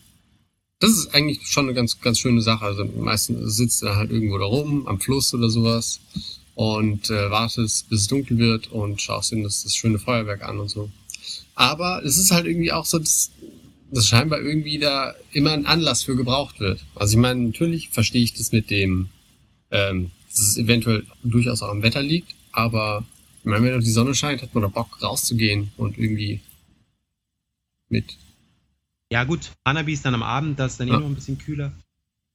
[0.80, 2.66] das ist eigentlich schon eine ganz, ganz schöne Sache.
[2.66, 6.02] Also meistens sitzt er halt irgendwo da rum, am Fluss oder sowas
[6.56, 10.60] und äh, wartest, bis es dunkel wird und schaust dir das, das schöne Feuerwerk an
[10.60, 10.90] und so.
[11.56, 13.32] Aber es ist halt irgendwie auch so, dass,
[13.92, 16.84] dass scheinbar irgendwie da immer ein Anlass für gebraucht wird.
[16.96, 19.10] Also ich meine, natürlich verstehe ich das mit dem,
[19.72, 23.06] ähm, dass es eventuell durchaus auch am Wetter liegt, aber
[23.40, 26.42] ich meine, wenn doch die Sonne scheint, hat man doch Bock rauszugehen und irgendwie
[27.90, 28.18] mit
[29.12, 31.00] Ja, gut, Hanabi ist dann am Abend, das ist dann eh Ja.
[31.00, 31.72] noch ein bisschen kühler.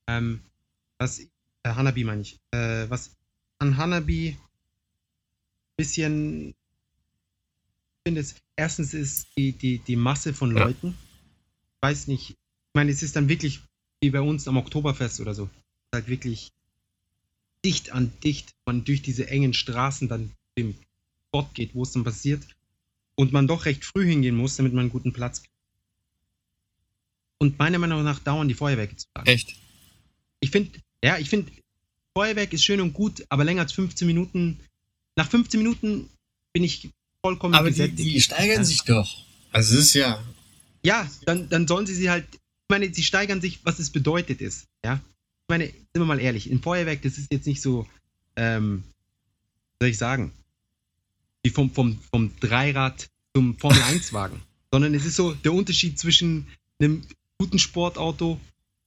[0.08, 0.40] Ähm,
[0.98, 1.28] was, äh,
[1.64, 2.38] Hanabi meine ich.
[2.52, 3.16] Äh, was
[3.58, 4.38] an Hanabi
[5.76, 6.54] bisschen, ich
[8.06, 10.64] finde es, erstens ist die, die, die Masse von Ja.
[10.66, 12.36] Leuten, ich weiß nicht, ich
[12.74, 13.62] meine, es ist dann wirklich
[14.02, 15.50] wie bei uns am Oktoberfest oder so.
[15.94, 16.52] Halt wirklich
[17.64, 20.74] dicht an dicht, man durch diese engen Straßen dann dem
[21.28, 22.46] Spot geht, wo es dann passiert.
[23.16, 25.49] Und man doch recht früh hingehen muss, damit man einen guten Platz kriegt.
[27.40, 29.26] Und meiner Meinung nach dauern die Feuerwerke zu lang.
[29.26, 29.56] echt.
[30.40, 31.50] Ich finde, ja, ich finde,
[32.16, 34.60] Feuerwerk ist schön und gut, aber länger als 15 Minuten.
[35.16, 36.08] Nach 15 Minuten
[36.52, 36.90] bin ich
[37.24, 38.08] vollkommen Aber die, gesättigt.
[38.14, 38.64] die steigern Ja.
[38.64, 39.24] sich doch.
[39.52, 40.22] Also es ist ja,
[40.84, 42.26] Ja, dann, dann sollen sie sie halt
[42.68, 44.66] meine, sie steigern sich, was es bedeutet ist.
[44.84, 44.94] Ja.
[44.94, 47.86] Ich meine, sind wir mal ehrlich, ein Feuerwerk, das ist jetzt nicht so,
[48.36, 48.84] ähm,
[49.72, 50.32] was soll ich sagen,
[51.42, 54.40] wie vom, vom, vom Dreirad zum Formel-1-Wagen.
[54.70, 56.46] sondern es ist so der Unterschied zwischen
[56.80, 57.02] einem
[57.40, 58.38] guten Sportauto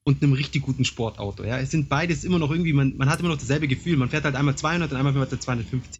[0.04, 1.44] und einem richtig guten Sportauto.
[1.44, 3.98] Ja, es sind beides immer noch irgendwie, man, man hat immer noch dasselbe Gefühl.
[3.98, 6.00] Man fährt halt einmal 200 und einmal fährt man 250.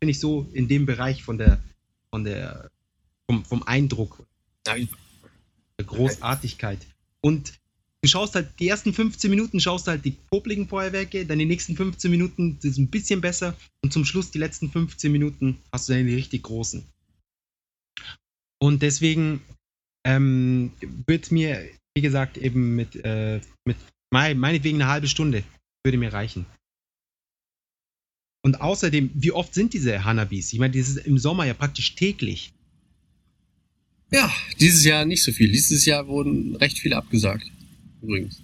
[0.00, 1.62] Bin ich so in dem Bereich von der,
[2.10, 2.70] von der,
[3.28, 4.24] vom, vom Eindruck,
[4.66, 4.88] der
[5.84, 6.78] Großartigkeit.
[7.20, 7.52] Und
[8.00, 11.76] du schaust halt, die ersten 15 Minuten schaust halt die popligen Feuerwerke, dann die nächsten
[11.76, 15.90] 15 Minuten das ist ein bisschen besser und zum Schluss die letzten 15 Minuten hast
[15.90, 16.84] du dann die richtig großen.
[18.58, 19.42] Und deswegen
[20.04, 20.72] ähm,
[21.06, 23.76] wird mir, wie gesagt, eben mit, äh, mit
[24.10, 25.42] mein, meinetwegen eine halbe Stunde
[25.84, 26.46] würde mir reichen.
[28.44, 30.52] Und außerdem, wie oft sind diese Hanabis?
[30.52, 32.52] Ich meine, das ist im Sommer ja praktisch täglich.
[34.10, 35.50] ja, dieses Jahr nicht so viel.
[35.50, 37.50] Dieses Jahr wurden recht viele abgesagt.
[38.02, 38.42] Übrigens.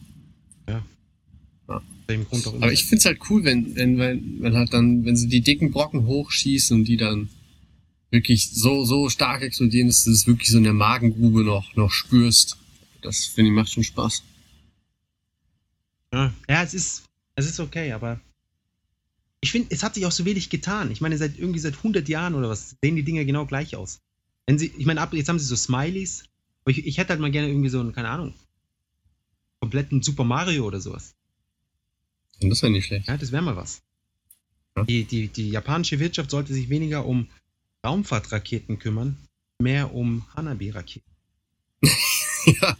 [2.46, 2.62] Auch immer.
[2.64, 5.70] Aber ich find's halt cool, wenn, wenn, wenn, wenn halt dann, wenn sie die dicken
[5.70, 7.28] Brocken hochschießen und die dann
[8.10, 11.90] wirklich so, so stark explodieren, dass du es wirklich so in der Magengrube noch, noch
[11.90, 12.56] spürst.
[13.02, 14.22] Das finde ich macht schon Spaß.
[16.12, 17.04] Ja, ja es, ist,
[17.34, 18.20] es ist okay, aber
[19.40, 20.90] ich finde, es hat sich auch so wenig getan.
[20.90, 24.00] Ich meine, seit irgendwie seit 100 Jahren oder was sehen die Dinger genau gleich aus.
[24.46, 26.24] Wenn sie, ich meine, ab, jetzt haben sie so Smileys,
[26.62, 28.34] aber ich, ich hätte halt mal gerne irgendwie so einen, keine Ahnung,
[29.60, 31.14] kompletten Super Mario oder sowas.
[32.40, 33.08] Und das wäre nicht schlecht.
[33.08, 33.82] Ja, das wäre mal was.
[34.76, 34.84] Ja.
[34.84, 37.28] Die, die, die japanische Wirtschaft sollte sich weniger um
[37.84, 39.16] Raumfahrtraketen kümmern,
[39.58, 41.10] mehr um Hanabi-Raketen.
[42.46, 42.76] ja.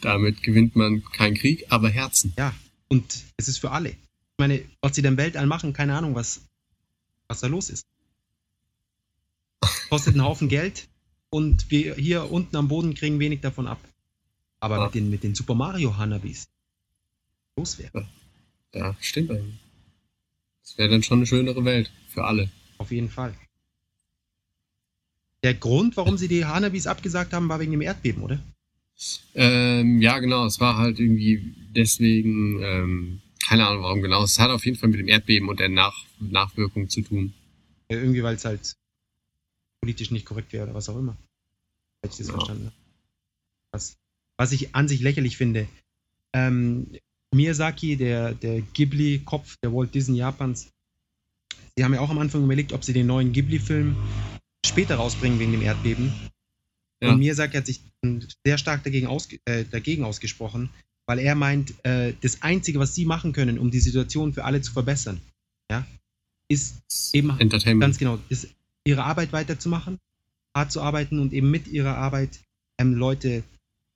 [0.00, 2.32] Damit gewinnt man keinen Krieg, aber Herzen.
[2.38, 2.54] Ja,
[2.88, 3.90] und es ist für alle.
[3.90, 3.96] Ich
[4.38, 6.40] meine, was sie denn Weltall machen, keine Ahnung, was,
[7.28, 7.84] was da los ist.
[9.90, 10.88] Kostet einen Haufen Geld
[11.30, 13.80] und wir hier unten am Boden kriegen wenig davon ab.
[14.60, 14.84] Aber Ja.
[14.84, 16.48] mit, den, mit den Super Mario Hanabis
[17.56, 18.08] los wäre.
[18.74, 19.58] Ja, stimmt eigentlich.
[20.62, 21.90] Das wäre dann schon eine schönere Welt.
[22.08, 22.50] Für alle.
[22.78, 23.34] Auf jeden Fall.
[25.42, 28.38] Der Grund, warum sie die Hanabis abgesagt haben, war wegen dem Erdbeben, oder?
[29.34, 30.44] Ähm, ja, genau.
[30.46, 34.22] Es war halt irgendwie deswegen, ähm, keine Ahnung warum genau.
[34.22, 37.32] Es hat auf jeden Fall mit dem Erdbeben und der Nach Nachwirkung zu tun.
[37.90, 38.74] Ja, irgendwie, weil es halt
[39.82, 41.16] politisch nicht korrekt wäre oder was auch immer.
[42.02, 42.34] Hätte ich das Ja.
[42.34, 42.66] verstanden.
[42.66, 42.74] habe.
[43.72, 43.96] Was,
[44.38, 45.66] was ich an sich lächerlich finde.
[46.34, 46.86] Ähm,
[47.34, 50.68] Miyazaki, der, der Ghibli-Kopf der Walt Disney Japans,
[51.76, 53.96] sie haben ja auch am Anfang überlegt, ob sie den neuen Ghibli-Film
[54.70, 56.12] später rausbringen wegen dem Erdbeben.
[57.02, 57.10] Ja.
[57.10, 57.80] Und Miyazaki hat sich
[58.44, 60.70] sehr stark dagegen, ausge äh, dagegen ausgesprochen,
[61.06, 64.60] weil er meint, äh, das Einzige, was sie machen können, um die Situation für alle
[64.60, 65.20] zu verbessern,
[65.70, 65.86] ja,
[66.48, 67.82] ist eben Entertainment.
[67.82, 68.18] Ganz genau.
[68.28, 68.48] Ist
[68.84, 69.98] ihre Arbeit weiterzumachen,
[70.54, 72.40] hart zu arbeiten und eben mit ihrer Arbeit
[72.78, 73.42] ähm, Leute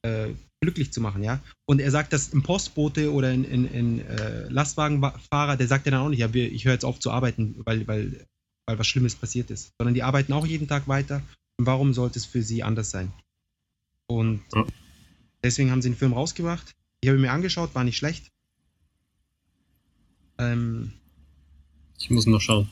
[0.03, 0.29] äh,
[0.61, 1.41] glücklich zu machen, ja.
[1.67, 5.93] Und er sagt, dass ein Postbote oder ein, ein, ein äh, Lastwagenfahrer, der sagt ja
[5.93, 8.27] dann auch nicht, ja, wir, ich höre jetzt auf zu arbeiten, weil, weil,
[8.67, 9.73] weil was Schlimmes passiert ist.
[9.79, 11.23] Sondern die arbeiten auch jeden Tag weiter.
[11.57, 13.13] Und warum sollte es für sie anders sein?
[14.07, 14.67] Und Ja.
[15.43, 16.75] deswegen haben sie den Film rausgebracht.
[17.01, 18.31] Ich habe ihn mir angeschaut, war nicht schlecht.
[20.39, 20.93] Ähm,
[21.99, 22.69] Ich muss noch schauen.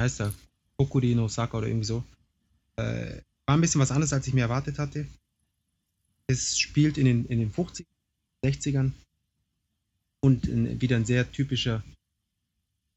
[0.00, 0.32] heißt er?
[0.78, 2.04] Kokuri no Saka oder irgendwie so.
[2.76, 5.06] Äh, war ein bisschen was anderes, als ich mir erwartet hatte.
[6.26, 7.86] Es spielt in den, in den 50
[8.44, 8.92] 60ern
[10.20, 11.82] und in, wieder ein sehr typischer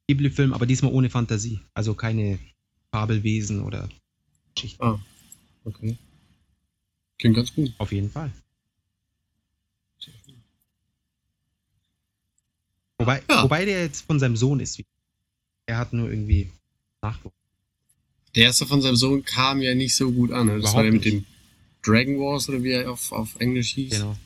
[0.10, 1.60] Ghibli-Film, aber diesmal ohne Fantasie.
[1.76, 2.40] Also keine
[2.92, 3.88] Fabelwesen oder
[4.56, 4.82] Geschichten.
[4.84, 5.00] Ah,
[5.66, 5.98] okay.
[7.20, 7.72] Klingt ganz gut.
[7.78, 8.32] Auf jeden Fall.
[12.98, 13.44] Wobei, Ja.
[13.44, 14.82] wobei der jetzt von seinem Sohn ist.
[15.68, 16.50] Er hat nur irgendwie
[17.04, 17.36] nachgeguckt.
[18.36, 20.48] Der erste von seinem Sohn kam ja nicht so gut an.
[20.48, 20.54] ne?
[20.54, 21.26] Das Überhaupt war der mit dem
[21.84, 23.92] Dragon Wars oder wie er auf, auf Englisch hieß.
[23.92, 24.18] Genau.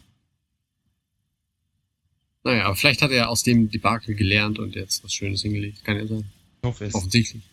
[2.44, 5.84] Naja, aber vielleicht hat er aus dem Debakel gelernt und jetzt was Schönes hingelegt.
[5.84, 6.26] Kann ja sein.
[6.62, 6.96] Ich hoffe es.
[6.96, 7.44] Offensichtlich.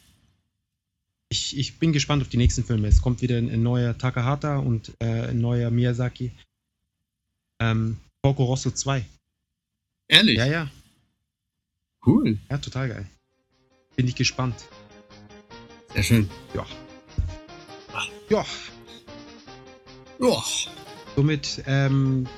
[1.28, 2.88] Ich, ich bin gespannt auf die nächsten Filme.
[2.88, 6.32] Es kommt wieder ein, ein neuer Takahata und äh, ein neuer Miyazaki.
[7.60, 9.04] Ähm, Porco Rosso 2.
[10.08, 10.38] Ehrlich?
[10.38, 10.70] Ja, ja.
[12.04, 12.38] Cool.
[12.50, 13.06] Ja, total geil.
[13.94, 14.56] Bin ich gespannt.
[15.94, 16.30] Sehr schön.
[16.54, 16.66] Ja.
[18.28, 18.46] Ja,
[20.20, 20.44] Joa,
[21.16, 22.28] somit, ähm,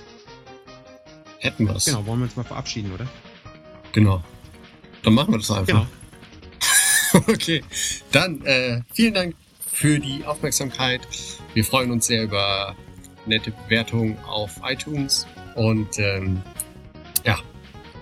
[1.42, 1.84] hätten wir's.
[1.84, 3.06] genau, wollen wir uns mal verabschieden, oder?
[3.92, 4.22] Genau.
[5.02, 5.86] Dann machen wir das einfach.
[7.12, 7.24] Genau.
[7.28, 7.62] okay.
[8.12, 9.34] Dann äh, vielen Dank
[9.66, 11.00] für die Aufmerksamkeit.
[11.54, 12.76] Wir freuen uns sehr über
[13.26, 15.26] nette Bewertungen auf iTunes.
[15.56, 16.40] Und ähm,
[17.24, 17.38] ja,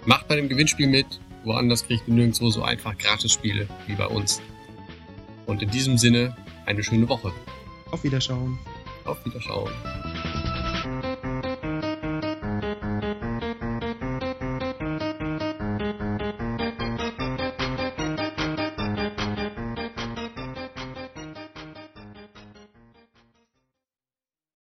[0.05, 1.07] macht bei dem Gewinnspiel mit.
[1.45, 4.43] Woanders kriegt ihr nirgendwo so einfach Gratisspiele wie bei uns.
[5.47, 6.37] Und in diesem Sinne
[6.67, 7.33] eine schöne Woche.
[7.91, 8.59] Auf Wiederschauen.
[9.05, 9.73] Auf Wiederschauen.